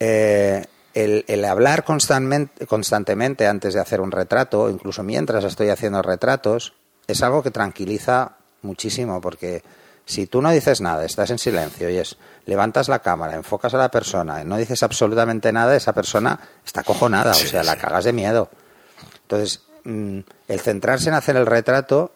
Eh, 0.00 0.64
el, 0.94 1.44
hablar 1.44 1.84
constantemente, 1.84 2.66
constantemente 2.66 3.46
antes 3.46 3.74
de 3.74 3.80
hacer 3.80 4.00
un 4.00 4.10
retrato, 4.10 4.68
incluso 4.68 5.04
mientras 5.04 5.44
estoy 5.44 5.68
haciendo 5.68 6.02
retratos, 6.02 6.74
es 7.06 7.22
algo 7.22 7.40
que 7.40 7.52
tranquiliza 7.52 8.32
muchísimo, 8.62 9.20
porque 9.20 9.62
si 10.04 10.26
tú 10.26 10.42
no 10.42 10.50
dices 10.50 10.80
nada, 10.80 11.04
estás 11.04 11.30
en 11.30 11.38
silencio 11.38 11.88
y 11.88 11.98
es 11.98 12.16
levantas 12.46 12.88
la 12.88 12.98
cámara, 12.98 13.36
enfocas 13.36 13.74
a 13.74 13.78
la 13.78 13.92
persona, 13.92 14.42
no 14.42 14.56
dices 14.56 14.82
absolutamente 14.82 15.52
nada, 15.52 15.76
esa 15.76 15.92
persona 15.92 16.40
está 16.64 16.82
cojonada, 16.82 17.30
o 17.30 17.34
sea, 17.34 17.62
la 17.62 17.76
cagas 17.76 18.04
de 18.04 18.12
miedo. 18.12 18.50
Entonces, 19.22 19.65
el 19.86 20.60
centrarse 20.60 21.08
en 21.08 21.14
hacer 21.14 21.36
el 21.36 21.46
retrato 21.46 22.12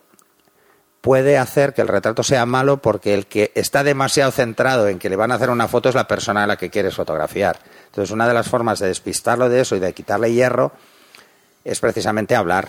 puede 1.00 1.38
hacer 1.38 1.72
que 1.72 1.82
el 1.82 1.88
retrato 1.88 2.22
sea 2.22 2.44
malo 2.46 2.78
porque 2.78 3.14
el 3.14 3.26
que 3.26 3.52
está 3.54 3.82
demasiado 3.82 4.30
centrado 4.32 4.88
en 4.88 4.98
que 4.98 5.08
le 5.08 5.16
van 5.16 5.32
a 5.32 5.36
hacer 5.36 5.50
una 5.50 5.68
foto 5.68 5.88
es 5.88 5.94
la 5.94 6.08
persona 6.08 6.44
a 6.44 6.46
la 6.46 6.56
que 6.56 6.70
quieres 6.70 6.94
fotografiar. 6.94 7.58
Entonces, 7.86 8.10
una 8.10 8.28
de 8.28 8.34
las 8.34 8.48
formas 8.48 8.78
de 8.80 8.88
despistarlo 8.88 9.48
de 9.48 9.60
eso 9.60 9.76
y 9.76 9.80
de 9.80 9.92
quitarle 9.94 10.32
hierro 10.32 10.72
es 11.64 11.80
precisamente 11.80 12.34
hablar. 12.34 12.68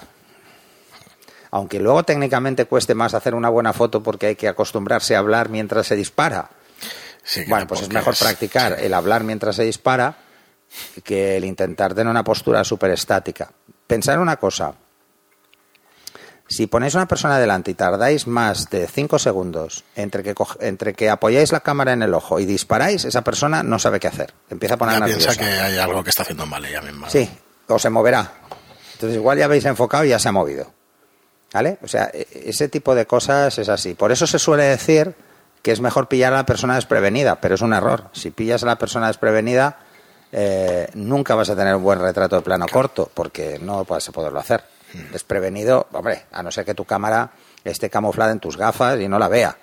Aunque 1.52 1.80
luego 1.80 2.04
técnicamente 2.04 2.66
cueste 2.66 2.96
más 2.96 3.14
hacer 3.14 3.36
una 3.36 3.50
buena 3.50 3.74
foto 3.74 4.02
porque 4.02 4.28
hay 4.28 4.36
que 4.36 4.48
acostumbrarse 4.48 5.16
a 5.16 5.20
hablar 5.20 5.50
mientras 5.50 5.88
se 5.88 5.98
dispara. 5.98 6.50
bueno, 7.48 7.68
pues 7.68 7.82
es 7.82 7.90
mejor 7.90 8.16
practicar 8.18 8.78
el 8.80 8.94
hablar 8.94 9.24
mientras 9.24 9.58
se 9.58 9.64
dispara 9.64 10.16
que 11.04 11.36
el 11.36 11.44
intentar 11.44 11.94
tener 11.94 12.10
una 12.10 12.24
postura 12.24 12.64
súper 12.64 12.92
estática. 12.92 13.52
Pensar 13.86 14.20
una 14.20 14.38
cosa, 14.38 14.74
si 16.52 16.68
ponéis 16.68 16.96
una 16.96 17.08
persona 17.08 17.40
delante 17.40 17.72
y 17.72 17.76
tardáis 17.76 18.28
más 18.28 18.70
de 18.70 18.86
5 18.86 19.20
segundos 19.20 19.86
entre 19.96 20.22
que, 20.22 20.36
entre 20.60 20.94
que 20.94 21.10
apoyáis 21.10 21.54
la 21.54 21.62
cámara 21.62 21.94
en 21.94 22.04
el 22.04 22.14
ojo 22.14 22.42
y 22.42 22.46
disparáis, 22.46 23.06
esa 23.06 23.22
persona 23.22 23.64
no 23.64 23.80
sabe 23.80 24.02
qué 24.02 24.08
hacer. 24.08 24.34
Empieza 24.50 24.76
a 24.76 24.78
poner 24.78 25.00
ya 25.00 25.06
piensa 25.06 25.36
que 25.36 25.46
hay 25.46 25.78
algo 25.78 26.04
que 26.04 26.10
está 26.10 26.24
haciendo 26.24 26.46
mal 26.46 26.64
ella 26.66 26.82
misma. 26.82 27.10
Sí, 27.10 27.30
o 27.68 27.80
se 27.80 27.90
moverá. 27.90 28.34
Entonces 28.94 29.16
igual 29.16 29.38
ya 29.38 29.46
habéis 29.46 29.64
enfocado 29.64 30.04
y 30.04 30.10
ya 30.10 30.20
se 30.20 30.28
ha 30.28 30.34
movido. 30.34 30.70
¿Vale? 31.54 31.78
O 31.84 31.88
sea, 31.88 32.12
e, 32.14 32.28
ese 32.46 32.68
tipo 32.68 32.96
de 32.96 33.06
cosas 33.06 33.58
es 33.58 33.70
así. 33.70 33.94
Por 33.94 34.12
eso 34.12 34.28
se 34.28 34.38
suele 34.38 34.64
decir 34.64 35.16
que 35.62 35.72
es 35.72 35.80
mejor 35.80 36.10
pillar 36.10 36.34
a 36.34 36.38
la 36.38 36.46
persona 36.46 36.76
desprevenida, 36.76 37.40
pero 37.40 37.56
es 37.56 37.62
un 37.62 37.74
error. 37.74 38.10
Si 38.12 38.30
pillas 38.32 38.64
a 38.64 38.66
la 38.66 38.78
persona 38.78 39.08
desprevenida, 39.08 39.80
eh, 40.34 40.90
nunca 40.96 41.34
vas 41.34 41.50
a 41.50 41.56
tener 41.56 41.76
un 41.76 41.84
buen 41.84 42.00
retrato 42.00 42.36
de 42.36 42.42
plano 42.42 42.66
corto, 42.70 43.10
porque 43.14 43.58
no 43.62 43.86
vas 43.86 44.10
a 44.10 44.12
poderlo 44.12 44.40
hacer 44.40 44.64
desprevenido, 45.12 45.88
hombre, 45.92 46.24
a 46.32 46.44
no 46.44 46.52
ser 46.52 46.66
que 46.66 46.74
tu 46.74 46.86
cámara 46.86 47.32
esté 47.64 47.90
camuflada 47.90 48.32
en 48.32 48.40
tus 48.40 48.58
gafas 48.58 49.00
y 49.00 49.08
no 49.08 49.20
la 49.20 49.28
vea. 49.28 49.58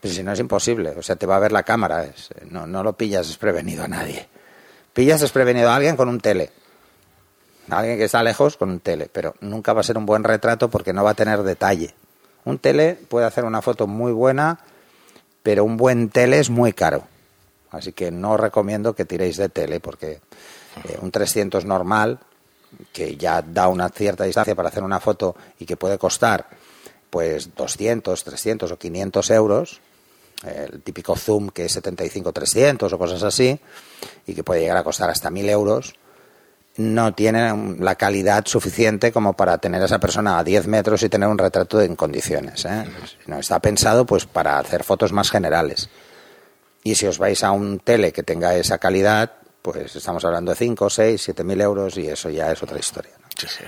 Pero 0.00 0.14
si 0.14 0.22
no 0.22 0.32
es 0.32 0.40
imposible, 0.40 0.90
o 0.90 1.02
sea, 1.02 1.16
te 1.16 1.26
va 1.26 1.36
a 1.36 1.40
ver 1.40 1.52
la 1.52 1.62
cámara, 1.62 2.06
no, 2.50 2.66
no 2.66 2.82
lo 2.82 2.94
pillas 2.94 3.28
desprevenido 3.28 3.84
a 3.84 3.88
nadie. 3.88 4.28
Pillas 4.92 5.20
desprevenido 5.20 5.70
a 5.70 5.76
alguien 5.76 5.96
con 5.96 6.08
un 6.08 6.20
tele. 6.20 6.50
Alguien 7.70 7.96
que 7.96 8.04
está 8.04 8.22
lejos 8.22 8.56
con 8.56 8.70
un 8.70 8.80
tele, 8.80 9.08
pero 9.12 9.34
nunca 9.40 9.72
va 9.72 9.80
a 9.80 9.84
ser 9.84 9.96
un 9.96 10.04
buen 10.04 10.24
retrato 10.24 10.68
porque 10.68 10.92
no 10.92 11.04
va 11.04 11.10
a 11.10 11.14
tener 11.14 11.42
detalle. 11.42 11.94
Un 12.44 12.58
tele 12.58 12.98
puede 13.08 13.26
hacer 13.26 13.44
una 13.44 13.62
foto 13.62 13.86
muy 13.86 14.12
buena, 14.12 14.58
pero 15.42 15.64
un 15.64 15.76
buen 15.76 16.08
tele 16.08 16.40
es 16.40 16.50
muy 16.50 16.72
caro. 16.72 17.04
Así 17.70 17.92
que 17.92 18.10
no 18.10 18.36
recomiendo 18.36 18.94
que 18.94 19.04
tiréis 19.04 19.36
de 19.36 19.48
tele 19.48 19.80
porque 19.80 20.20
eh, 20.84 20.98
un 21.00 21.10
300 21.10 21.64
normal, 21.64 22.18
que 22.92 23.16
ya 23.16 23.42
da 23.42 23.68
una 23.68 23.88
cierta 23.88 24.24
distancia 24.24 24.54
para 24.54 24.68
hacer 24.68 24.82
una 24.82 25.00
foto 25.00 25.36
y 25.58 25.66
que 25.66 25.76
puede 25.76 25.98
costar 25.98 26.46
pues 27.10 27.54
200, 27.54 28.24
300 28.24 28.72
o 28.72 28.78
500 28.78 29.30
euros, 29.30 29.80
el 30.44 30.80
típico 30.82 31.14
zoom 31.14 31.50
que 31.50 31.66
es 31.66 31.76
75-300 31.76 32.90
o 32.90 32.98
cosas 32.98 33.22
así, 33.22 33.58
y 34.26 34.34
que 34.34 34.42
puede 34.42 34.62
llegar 34.62 34.78
a 34.78 34.84
costar 34.84 35.10
hasta 35.10 35.30
1000 35.30 35.48
euros, 35.50 35.94
no 36.76 37.14
tiene 37.14 37.76
la 37.78 37.96
calidad 37.96 38.46
suficiente 38.46 39.12
como 39.12 39.34
para 39.34 39.58
tener 39.58 39.82
a 39.82 39.84
esa 39.84 39.98
persona 39.98 40.38
a 40.38 40.44
10 40.44 40.66
metros 40.68 41.02
y 41.02 41.08
tener 41.08 41.28
un 41.28 41.38
retrato 41.38 41.82
en 41.82 41.96
condiciones. 41.96 42.64
¿eh? 42.64 42.84
No, 43.26 43.38
está 43.38 43.60
pensado 43.60 44.06
pues 44.06 44.24
para 44.24 44.58
hacer 44.58 44.82
fotos 44.82 45.12
más 45.12 45.30
generales. 45.30 45.90
Y 46.82 46.94
si 46.94 47.06
os 47.06 47.18
vais 47.18 47.44
a 47.44 47.52
un 47.52 47.78
tele 47.78 48.12
que 48.12 48.22
tenga 48.22 48.56
esa 48.56 48.78
calidad, 48.78 49.32
pues 49.62 49.94
estamos 49.94 50.24
hablando 50.24 50.50
de 50.50 50.56
5, 50.56 50.90
6, 50.90 51.22
7 51.22 51.44
mil 51.44 51.60
euros 51.60 51.96
y 51.96 52.08
eso 52.08 52.28
ya 52.28 52.50
es 52.50 52.62
otra 52.62 52.78
historia. 52.78 53.12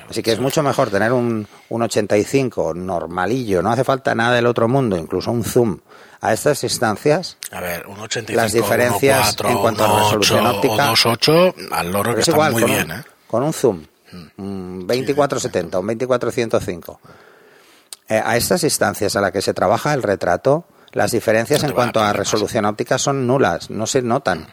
Así 0.09 0.23
que 0.23 0.33
es 0.33 0.41
mucho 0.41 0.63
mejor 0.63 0.91
tener 0.91 1.13
un, 1.13 1.47
un 1.69 1.83
85 1.83 2.75
normalillo, 2.75 3.63
no 3.63 3.71
hace 3.71 3.85
falta 3.85 4.15
nada 4.15 4.37
del 4.37 4.47
otro 4.47 4.69
mundo, 4.69 4.97
incluso 4.97 5.31
un 5.31 5.45
zoom. 5.45 5.79
A 6.21 6.33
estas 6.33 6.63
instancias, 6.65 7.37
A 7.51 7.61
ver, 7.61 7.87
un 7.87 8.01
85, 8.01 8.41
las 8.41 8.53
diferencias 8.53 9.37
1.4, 9.37 9.51
en 9.51 9.59
cuanto 9.59 9.85
a 9.85 10.05
resolución 10.05 10.47
8 10.47 10.57
óptica. 10.57 10.91
O 10.91 10.95
2.8 10.95 11.55
al 11.71 11.93
loro 11.93 12.15
que 12.15 12.21
es 12.21 12.29
está 12.29 12.33
igual, 12.33 12.53
muy 12.53 12.63
con, 12.63 12.71
bien, 12.71 12.91
un, 12.91 12.99
¿eh? 12.99 13.05
con 13.27 13.43
un 13.43 13.53
zoom, 13.53 13.85
un 14.39 14.87
2470, 14.87 15.79
un 15.79 15.87
2405. 15.87 17.01
Eh, 18.09 18.23
a 18.25 18.37
estas 18.37 18.63
distancias 18.63 19.17
a 19.17 19.21
las 19.21 19.33
que 19.33 19.43
se 19.43 19.55
trabaja 19.55 19.93
el 19.93 20.03
retrato, 20.03 20.67
las 20.93 21.11
diferencias 21.11 21.63
No 21.63 21.69
en 21.69 21.73
a 21.73 21.75
cuanto 21.75 22.01
a 22.01 22.13
resolución 22.13 22.65
óptica 22.65 22.99
son 22.99 23.27
nulas, 23.27 23.69
no 23.71 23.87
se 23.87 24.01
notan. 24.03 24.47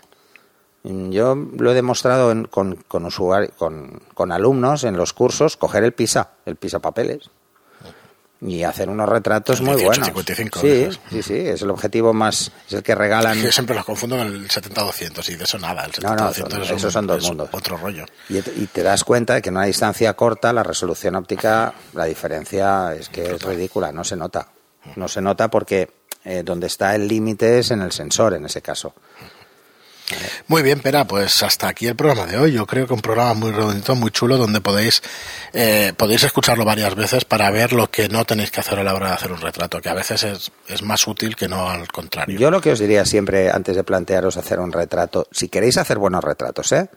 Yo 0.84 1.36
lo 1.36 1.72
he 1.72 1.76
demostrado 1.76 2.32
en- 2.32 2.46
con, 2.46 2.76
con, 2.88 3.04
usuari- 3.06 3.52
con, 3.54 4.02
con 4.14 4.32
alumnos 4.32 4.84
en 4.84 4.98
los 4.98 5.14
cursos, 5.14 5.56
coger 5.58 5.84
el 5.84 5.94
PISA, 5.94 6.32
el 6.46 6.56
PISA 6.56 6.80
papeles, 6.80 7.30
y 8.44 8.64
hacer 8.64 8.90
unos 8.90 9.08
retratos 9.08 9.62
muy 9.62 9.76
18, 9.76 9.86
buenos. 9.86 10.08
55 10.08 10.60
sí, 10.60 10.68
dices. 10.68 11.00
sí, 11.12 11.22
sí, 11.22 11.36
es 11.38 11.62
el 11.62 11.70
objetivo 11.70 12.12
más, 12.12 12.52
es 12.68 12.74
el 12.74 12.82
que 12.82 12.96
regalan. 12.96 13.40
Yo 13.40 13.52
siempre 13.52 13.76
los 13.76 13.86
confundo 13.86 14.18
con 14.18 14.26
el 14.26 14.48
70-200 14.50 15.30
y 15.30 15.36
de 15.36 15.44
eso 15.44 15.60
nada. 15.60 15.86
El 15.86 15.92
No, 16.04 16.16
no, 16.16 16.32
70-200 16.32 16.34
son- 16.34 16.62
es 16.64 16.72
un- 16.72 16.78
esos 16.78 16.94
son 16.94 17.06
dos 17.08 17.18
es 17.22 17.28
mundos. 17.30 17.50
Otro 17.52 17.78
rollo. 17.78 18.06
Y, 18.30 18.38
y 18.40 18.68
te 18.74 18.82
das 18.82 19.04
cuenta 19.04 19.36
de 19.36 19.44
que 19.44 19.50
en 19.50 19.58
una 19.58 19.66
distancia 19.66 20.16
corta 20.16 20.52
la 20.52 20.64
resolución 20.64 21.14
óptica, 21.16 21.76
la 21.94 22.06
diferencia 22.06 22.96
es 22.96 23.10
que 23.10 23.36
es 23.36 23.44
ridícula, 23.44 23.92
no 23.92 24.04
se 24.04 24.16
nota. 24.16 24.48
No 24.96 25.08
se 25.08 25.22
nota 25.22 25.48
porque 25.52 25.92
eh, 26.26 26.42
donde 26.44 26.66
está 26.66 26.96
el 26.96 27.08
límite 27.08 27.60
es 27.60 27.70
en 27.70 27.82
el 27.82 27.92
sensor 27.92 28.34
en 28.34 28.46
ese 28.46 28.64
caso. 28.64 28.96
Muy 30.48 30.62
bien, 30.64 30.80
Pera, 30.80 31.06
pues 31.06 31.42
hasta 31.44 31.68
aquí 31.68 31.88
el 31.88 31.96
programa 31.96 32.26
de 32.26 32.38
hoy. 32.38 32.52
Yo 32.52 32.66
creo 32.66 32.88
que 32.88 32.94
un 32.94 33.02
programa 33.02 33.34
muy 33.34 33.52
redondito, 33.52 33.96
muy 33.96 34.12
chulo, 34.12 34.38
donde 34.38 34.62
podéis 34.62 35.02
eh, 35.54 35.94
podéis 35.98 36.24
escucharlo 36.24 36.66
varias 36.66 36.96
veces 36.96 37.26
para 37.26 37.50
ver 37.52 37.74
lo 37.74 37.90
que 37.90 38.10
no 38.10 38.26
tenéis 38.26 38.52
que 38.52 38.60
hacer 38.60 38.80
a 38.80 38.84
la 38.84 38.94
hora 38.94 39.08
de 39.08 39.14
hacer 39.14 39.32
un 39.32 39.42
retrato, 39.42 39.82
que 39.82 39.90
a 39.90 39.94
veces 39.94 40.24
es, 40.24 40.52
es 40.68 40.82
más 40.84 41.08
útil 41.08 41.36
que 41.36 41.48
no 41.48 41.70
al 41.70 41.88
contrario. 41.88 42.38
Yo 42.38 42.52
lo 42.52 42.62
que 42.62 42.72
os 42.72 42.80
diría 42.80 43.06
siempre 43.06 43.50
antes 43.50 43.76
de 43.76 43.84
plantearos 43.84 44.38
hacer 44.38 44.60
un 44.60 44.72
retrato, 44.72 45.28
si 45.32 45.50
queréis 45.50 45.78
hacer 45.78 45.98
buenos 45.98 46.24
retratos, 46.24 46.72
¿eh? 46.72 46.90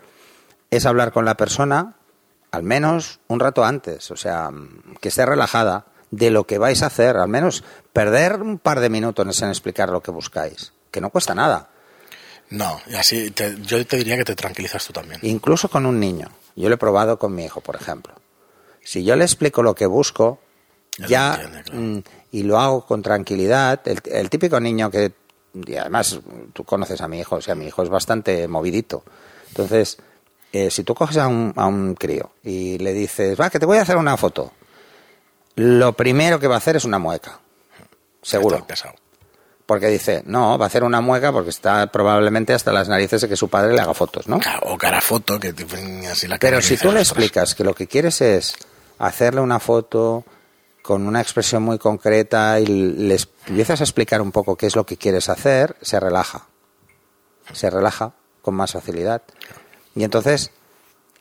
es 0.70 0.87
hablar 0.87 1.12
con 1.12 1.24
la 1.24 1.37
persona 1.37 1.94
al 2.55 2.62
menos 2.62 3.18
un 3.27 3.40
rato 3.40 3.64
antes, 3.64 4.12
o 4.12 4.16
sea, 4.16 4.50
que 5.00 5.09
esté 5.09 5.27
relajada 5.27 5.87
de 6.12 6.31
lo 6.31 6.44
que 6.46 6.59
vais 6.59 6.83
a 6.83 6.87
hacer, 6.87 7.16
al 7.16 7.29
menos 7.29 7.64
perder 7.92 8.40
un 8.40 8.59
par 8.59 8.79
de 8.79 8.90
minutos 8.90 9.42
en 9.42 9.48
explicar 9.48 9.88
lo 9.88 10.00
que 10.00 10.12
buscáis, 10.12 10.72
que 10.92 11.00
no 11.00 11.11
cuesta 11.11 11.35
nada. 11.35 11.70
No, 12.50 12.80
y 12.87 12.94
así 12.94 13.30
te- 13.30 13.57
yo 13.62 13.85
te 13.87 13.96
diría 13.96 14.16
que 14.16 14.24
te 14.24 14.35
tranquilizas 14.35 14.85
tú 14.87 14.92
también. 14.92 15.18
Incluso 15.22 15.68
con 15.68 15.87
un 15.87 15.98
niño. 15.98 16.28
Yo 16.57 16.68
lo 16.68 16.74
he 16.76 16.78
probado 16.78 17.18
con 17.18 17.35
mi 17.35 17.44
hijo, 17.44 17.61
por 17.61 17.76
ejemplo. 17.76 18.14
Si 18.83 19.02
yo 19.02 19.16
le 19.16 19.24
explico 19.24 19.62
lo 19.62 19.74
que 19.74 19.87
busco, 19.87 20.38
ya 21.09 21.37
lo 21.37 21.42
entiende, 21.42 21.62
claro. 21.64 21.80
mm, 21.80 22.02
y 22.33 22.42
lo 22.44 22.59
hago 22.61 22.87
con 22.87 23.02
tranquilidad, 23.02 23.80
el, 23.88 24.00
el 24.04 24.30
típico 24.30 24.61
niño 24.61 24.90
que 24.90 25.12
y 25.66 25.76
además 25.76 26.18
tú 26.52 26.64
conoces 26.64 27.00
a 27.00 27.07
mi 27.09 27.20
hijo, 27.20 27.37
o 27.37 27.40
sea, 27.40 27.54
mi 27.54 27.66
hijo 27.66 27.83
es 27.83 27.88
bastante 27.88 28.46
movidito. 28.48 29.04
Entonces, 29.48 29.98
eh, 30.52 30.68
si 30.70 30.83
tú 30.83 30.94
coges 30.96 31.16
a 31.16 31.28
un, 31.28 31.52
a 31.57 31.66
un 31.66 31.94
crío 31.94 32.33
y 32.42 32.76
le 32.78 32.92
dices, 32.92 33.40
va, 33.40 33.50
que 33.50 33.61
te 33.61 33.66
voy 33.66 33.78
a 33.78 33.83
hacer 33.83 33.96
una 33.96 34.16
foto, 34.16 34.52
lo 35.57 35.92
primero 35.92 36.38
que 36.40 36.48
va 36.48 36.57
a 36.57 36.59
hacer 36.59 36.76
es 36.76 36.85
una 36.85 36.98
mueca. 36.98 37.38
Seguro. 38.22 38.57
Está 38.57 38.66
pesado. 38.66 38.94
Porque 39.66 39.88
dice, 39.88 40.22
no, 40.27 40.59
va 40.59 40.66
a 40.66 40.68
hacer 40.68 40.85
una 40.85 41.00
mueca 41.00 41.33
porque 41.33 41.50
está 41.50 41.87
probablemente 41.87 42.53
hasta 42.53 42.72
las 42.72 42.88
narices 42.88 43.22
de 43.22 43.29
que 43.29 43.37
su 43.37 43.48
padre 43.48 43.72
le 43.72 43.81
haga 43.81 43.94
fotos, 43.94 44.29
¿no? 44.29 44.38
O 44.62 44.77
cara 44.77 45.00
foto, 45.00 45.40
que 45.40 45.55
te 45.55 45.64
ponen 45.64 46.05
así 46.07 46.29
la 46.29 46.38
Pero 46.38 46.61
si 46.61 46.77
tú 46.77 46.92
le 46.92 47.00
explicas 47.00 47.55
que 47.55 47.64
lo 47.64 47.74
que 47.74 47.87
quieres 47.87 48.20
es 48.20 48.55
hacerle 48.98 49.40
una 49.40 49.61
foto 49.61 50.24
con 50.83 51.07
una 51.07 51.22
expresión 51.22 51.62
muy 51.62 51.79
concreta 51.79 52.61
y 52.61 52.66
les 52.66 53.27
empiezas 53.46 53.81
a 53.81 53.85
explicar 53.85 54.20
un 54.20 54.33
poco 54.33 54.57
qué 54.57 54.66
es 54.66 54.77
lo 54.77 54.85
que 54.85 54.98
quieres 54.98 55.31
hacer, 55.31 55.77
se 55.81 55.98
relaja. 55.98 56.46
Se 57.55 57.70
relaja 57.70 58.12
con 58.42 58.55
más 58.55 58.72
facilidad. 58.72 59.22
Y 59.94 60.05
entonces, 60.05 60.50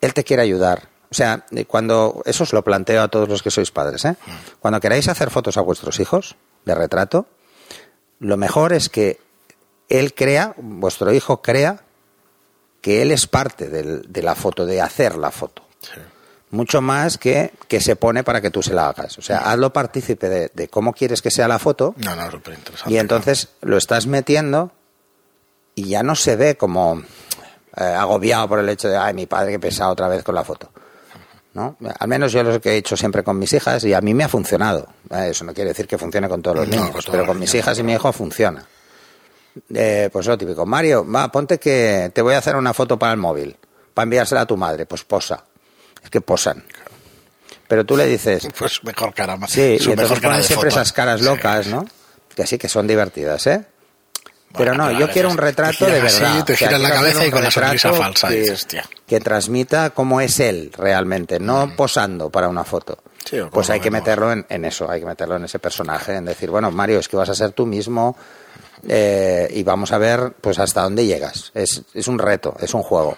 él 0.02 0.14
te 0.14 0.26
quiere 0.26 0.44
ayudar. 0.44 0.90
O 1.10 1.14
sea, 1.14 1.46
cuando, 1.68 2.24
eso 2.26 2.44
os 2.44 2.52
lo 2.52 2.64
planteo 2.64 3.02
a 3.04 3.08
todos 3.08 3.30
los 3.30 3.42
que 3.42 3.52
sois 3.52 3.72
padres, 3.72 4.04
¿eh? 4.04 4.18
Cuando 4.60 4.82
queráis 4.82 5.08
hacer 5.08 5.30
fotos 5.30 5.56
a 5.56 5.62
vuestros 5.62 6.00
hijos, 6.02 6.36
de 6.66 6.76
retrato, 6.76 7.28
lo 8.24 8.38
mejor 8.38 8.74
es 8.74 8.90
que 8.90 9.20
él 9.90 10.14
crea, 10.14 10.54
vuestro 10.58 11.14
hijo 11.14 11.42
crea, 11.42 11.82
que 12.82 13.02
él 13.02 13.12
es 13.12 13.28
parte 13.28 13.70
del- 13.70 14.12
de 14.12 14.24
la 14.24 14.36
foto, 14.36 14.66
de 14.66 14.82
hacer 14.82 15.16
la 15.16 15.32
foto. 15.32 15.64
Sí. 15.82 16.00
Mucho 16.52 16.82
más 16.82 17.18
que 17.18 17.52
que 17.68 17.80
se 17.82 17.96
pone 17.96 18.24
para 18.24 18.40
que 18.42 18.52
tú 18.52 18.62
se 18.62 18.74
la 18.74 18.88
hagas. 18.90 19.18
O 19.18 19.22
sea, 19.22 19.40
hazlo 19.40 19.74
partícipe 19.74 20.30
de, 20.30 20.52
de 20.54 20.68
cómo 20.68 20.94
quieres 20.94 21.22
que 21.22 21.32
sea 21.32 21.48
la 21.48 21.58
foto 21.60 21.96
No, 21.98 22.16
no, 22.16 22.30
súper 22.30 22.54
interesante. 22.56 22.94
y 22.94 22.98
entonces 22.98 23.50
lo 23.62 23.78
estás 23.78 24.06
metiendo 24.06 24.72
y 25.76 25.86
ya 25.90 26.04
no 26.04 26.16
se 26.16 26.36
ve 26.36 26.56
como 26.56 27.02
eh, 27.76 27.84
agobiado 27.84 28.48
por 28.48 28.60
el 28.60 28.70
hecho 28.70 28.88
de, 28.88 28.98
ay, 28.98 29.14
mi 29.16 29.26
padre 29.26 29.54
que 29.54 29.60
pesado 29.60 29.92
otra 29.92 30.08
vez 30.08 30.24
con 30.24 30.36
la 30.36 30.44
foto. 30.44 30.70
¿No? 31.54 31.78
Al 32.00 32.08
menos 32.08 32.32
yo 32.32 32.42
lo 32.42 32.60
que 32.60 32.72
he 32.72 32.78
hecho 32.78 32.98
siempre 32.98 33.24
con 33.24 33.38
mis 33.38 33.54
hijas 33.54 33.84
y 33.84 33.94
a 33.94 34.02
mí 34.02 34.14
me 34.16 34.24
ha 34.24 34.28
funcionado. 34.30 34.88
Eh, 35.12 35.28
Eso 35.30 35.46
no 35.46 35.54
quiere 35.54 35.70
decir 35.70 35.86
que 35.88 35.98
funcione 36.00 36.28
con 36.28 36.42
todos 36.42 36.58
los 36.58 36.68
No, 36.68 36.76
niños, 36.78 37.06
con 37.06 37.12
pero 37.12 37.28
con 37.28 37.38
mis 37.40 37.54
niños, 37.54 37.64
hijas 37.66 37.78
y 37.80 37.84
mi 37.84 37.94
hijo 37.94 38.12
funciona. 38.12 38.66
Eh, 39.74 40.10
pues 40.12 40.26
lo 40.26 40.36
típico, 40.36 40.66
Mario, 40.66 41.06
va, 41.10 41.32
ponte 41.32 41.60
que 41.60 42.12
te 42.14 42.24
voy 42.24 42.34
a 42.34 42.40
hacer 42.40 42.56
una 42.56 42.74
foto 42.74 42.98
para 42.98 43.12
el 43.14 43.20
móvil, 43.20 43.56
para 43.94 44.04
enviársela 44.06 44.42
a 44.42 44.46
tu 44.48 44.58
madre, 44.58 44.88
pues 44.88 45.04
posa. 45.04 45.44
Es 46.04 46.10
que 46.10 46.22
posan. 46.22 46.64
Pero 47.68 47.86
tú 47.86 47.96
le 47.96 48.08
dices, 48.08 48.48
Pues 48.58 48.84
mejor 48.84 49.14
cara 49.14 49.38
más. 49.38 49.52
Sí, 49.52 49.78
y 49.80 49.92
entonces 49.92 50.20
ponen 50.20 50.44
siempre 50.44 50.72
foto. 50.72 50.82
esas 50.82 50.92
caras 50.92 51.20
Sí. 51.20 51.26
locas, 51.28 51.68
¿no? 51.68 51.86
Que 52.36 52.48
sí 52.48 52.58
que 52.58 52.68
son 52.68 52.88
divertidas, 52.88 53.46
¿eh? 53.46 53.64
Pero 54.56 54.74
no, 54.76 54.92
yo 54.92 55.10
quiero 55.10 55.30
un 55.30 55.38
retrato 55.38 55.86
te 55.86 55.92
de 55.92 56.02
verdad. 56.02 56.46
te 56.46 56.54
O 56.54 56.56
sea, 56.56 56.68
giras 56.68 56.82
la 56.82 56.92
cabeza 56.92 57.26
y 57.26 57.32
con 57.32 57.44
la 57.44 57.52
sonrisa 57.52 57.94
falsa, 57.94 58.30
Que, 59.08 59.20
transmita 59.20 59.90
cómo 59.92 60.22
es 60.22 60.40
él 60.40 60.72
realmente, 60.78 61.40
no 61.40 61.76
posando 61.76 62.30
para 62.30 62.48
una 62.48 62.64
foto. 62.64 63.00
Sí, 63.26 63.38
pues 63.52 63.70
hay 63.70 63.80
que 63.80 63.90
meterlo 63.90 64.32
en, 64.32 64.46
en 64.50 64.66
eso, 64.66 64.90
hay 64.90 65.00
que 65.00 65.06
meterlo 65.06 65.38
en 65.38 65.46
ese 65.46 65.58
personaje, 65.58 66.16
en 66.16 66.26
decir, 66.26 66.50
bueno, 66.50 66.72
Mario, 66.72 67.00
es 67.00 67.08
que 67.08 67.16
vas 67.16 67.30
a 67.30 67.36
ser 67.36 67.52
tú 67.52 67.66
mismo 67.66 68.18
eh, 68.88 69.48
y 69.52 69.64
vamos 69.64 69.92
a 69.92 69.98
ver 69.98 70.34
pues 70.42 70.60
hasta 70.60 70.82
dónde 70.82 71.06
llegas. 71.06 71.52
Es, 71.54 71.84
es 71.94 72.08
un 72.08 72.20
reto, 72.20 72.56
es 72.60 72.74
un 72.74 72.84
juego. 72.84 73.18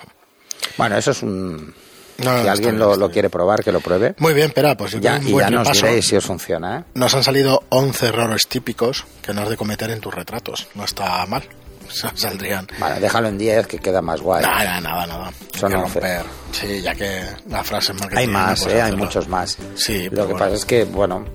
Bueno, 0.77 0.97
eso 0.97 1.11
es 1.11 1.23
un... 1.23 1.73
No, 2.23 2.41
si 2.41 2.47
alguien 2.47 2.79
lo, 2.79 3.11
quiere 3.11 3.29
probar, 3.29 3.63
que 3.63 3.71
lo 3.71 3.81
pruebe. 3.81 4.15
Muy 4.19 4.33
bien, 4.33 4.47
espera, 4.47 4.75
pues 4.77 4.99
Ya, 5.01 5.19
y 5.21 5.33
nos 5.51 5.71
diréis 5.71 6.07
si 6.07 6.15
os 6.15 6.25
funciona, 6.25 6.79
¿eh? 6.79 6.83
Nos 6.93 7.13
han 7.13 7.23
salido 7.23 7.63
11 7.69 8.07
errores 8.07 8.47
típicos 8.47 9.05
que 9.21 9.33
no 9.33 9.41
has 9.41 9.49
de 9.49 9.57
cometer 9.57 9.89
en 9.91 9.99
tus 9.99 10.13
retratos. 10.13 10.67
No 10.75 10.85
está 10.85 11.25
mal. 11.25 11.43
Saldrían. 12.15 12.67
Vale, 12.79 12.99
déjalo 12.99 13.27
en 13.27 13.37
10 13.37 13.67
que 13.67 13.79
queda 13.79 14.01
más 14.01 14.21
guay. 14.21 14.43
Nada, 14.43 14.79
nada, 14.81 15.05
nada. 15.05 15.27
Hay 15.27 15.59
Son 15.59 15.69
que 15.71 15.75
11. 15.77 15.99
romper. 15.99 16.25
Sí, 16.51 16.81
ya 16.81 16.95
que 16.95 17.21
la 17.49 17.63
frase 17.63 17.91
es 17.91 17.99
marketing. 17.99 18.19
hay 18.21 18.27
más, 18.27 18.59
no 18.59 18.65
puedes 18.65 18.79
¿eh? 18.79 18.81
hay 18.81 18.95
muchos 18.95 19.27
más. 19.27 19.57
Sí, 19.75 20.03
Lo 20.05 20.09
que 20.09 20.21
bueno. 20.33 20.37
pasa 20.37 20.55
es 20.55 20.65
que, 20.65 20.83
bueno, 20.85 21.25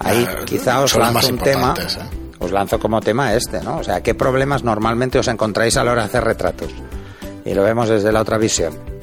ahí 0.00 0.26
Ah, 0.28 0.44
quizá 0.44 0.80
os 0.80 0.96
lanzo 0.96 1.12
más 1.12 1.28
un 1.30 1.38
tema. 1.38 1.74
¿eh? 1.78 1.86
Os 2.38 2.50
lanzo 2.52 2.78
como 2.78 3.00
tema 3.00 3.34
este, 3.34 3.60
¿no? 3.62 3.78
O 3.78 3.84
sea, 3.84 4.02
¿qué 4.02 4.14
problemas 4.14 4.62
normalmente 4.64 5.18
os 5.18 5.28
encontráis 5.28 5.76
a 5.76 5.84
la 5.84 5.92
hora 5.92 6.02
de 6.02 6.08
hacer 6.08 6.24
retratos? 6.24 6.70
Y 7.44 7.54
lo 7.54 7.62
vemos 7.62 7.88
desde 7.88 8.10
la 8.12 8.22
otra 8.22 8.38
visión. 8.38 8.95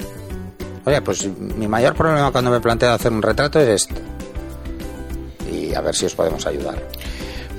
Oye, 0.84 1.00
pues 1.02 1.26
mi 1.26 1.66
mayor 1.66 1.94
problema 1.94 2.30
cuando 2.30 2.50
me 2.50 2.60
planteo 2.60 2.92
hacer 2.92 3.12
un 3.12 3.22
retrato 3.22 3.60
es 3.60 3.82
esto. 3.82 3.94
Y 5.50 5.74
a 5.74 5.80
ver 5.80 5.94
si 5.94 6.06
os 6.06 6.14
podemos 6.14 6.46
ayudar. 6.46 6.82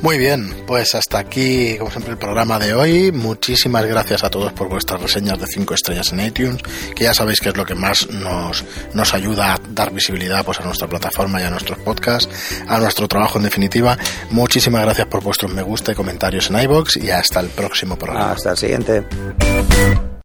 Muy 0.02 0.20
bien, 0.20 0.54
pues 0.68 0.94
hasta 0.94 1.18
aquí, 1.18 1.78
como 1.80 1.90
siempre, 1.90 2.12
el 2.12 2.20
programa 2.20 2.60
de 2.60 2.76
hoy. 2.76 3.12
Muchísimas 3.12 3.86
gracias 3.86 4.24
a 4.24 4.30
todos 4.30 4.54
por 4.54 4.70
vuestras 4.70 5.02
reseñas 5.02 5.40
de 5.40 5.48
5 5.48 5.74
estrellas 5.74 6.12
en 6.14 6.20
iTunes, 6.20 6.62
que 6.96 7.06
ya 7.06 7.14
sabéis 7.14 7.40
que 7.40 7.50
es 7.50 7.58
lo 7.58 7.66
que 7.66 7.74
más 7.74 8.08
nos, 8.12 8.64
nos 8.94 9.14
ayuda 9.16 9.56
a 9.56 9.60
dar 9.70 9.92
visibilidad 9.92 10.46
pues, 10.46 10.60
a 10.60 10.64
nuestra 10.64 10.88
plataforma 10.88 11.42
y 11.42 11.46
a 11.46 11.50
nuestros 11.50 11.80
podcasts, 11.80 12.30
a 12.68 12.78
nuestro 12.80 13.08
trabajo 13.08 13.40
en 13.40 13.46
definitiva. 13.46 13.98
Muchísimas 14.30 14.84
gracias 14.84 15.08
por 15.08 15.24
vuestros 15.24 15.52
me 15.52 15.64
gusta 15.64 15.94
y 15.94 15.96
comentarios 15.96 16.52
en 16.52 16.62
iBox 16.62 16.98
y 16.98 17.10
hasta 17.10 17.40
el 17.40 17.48
próximo 17.48 17.98
programa. 17.98 18.34
Hasta 18.34 18.52
el 18.52 18.58
siguiente. 18.58 19.06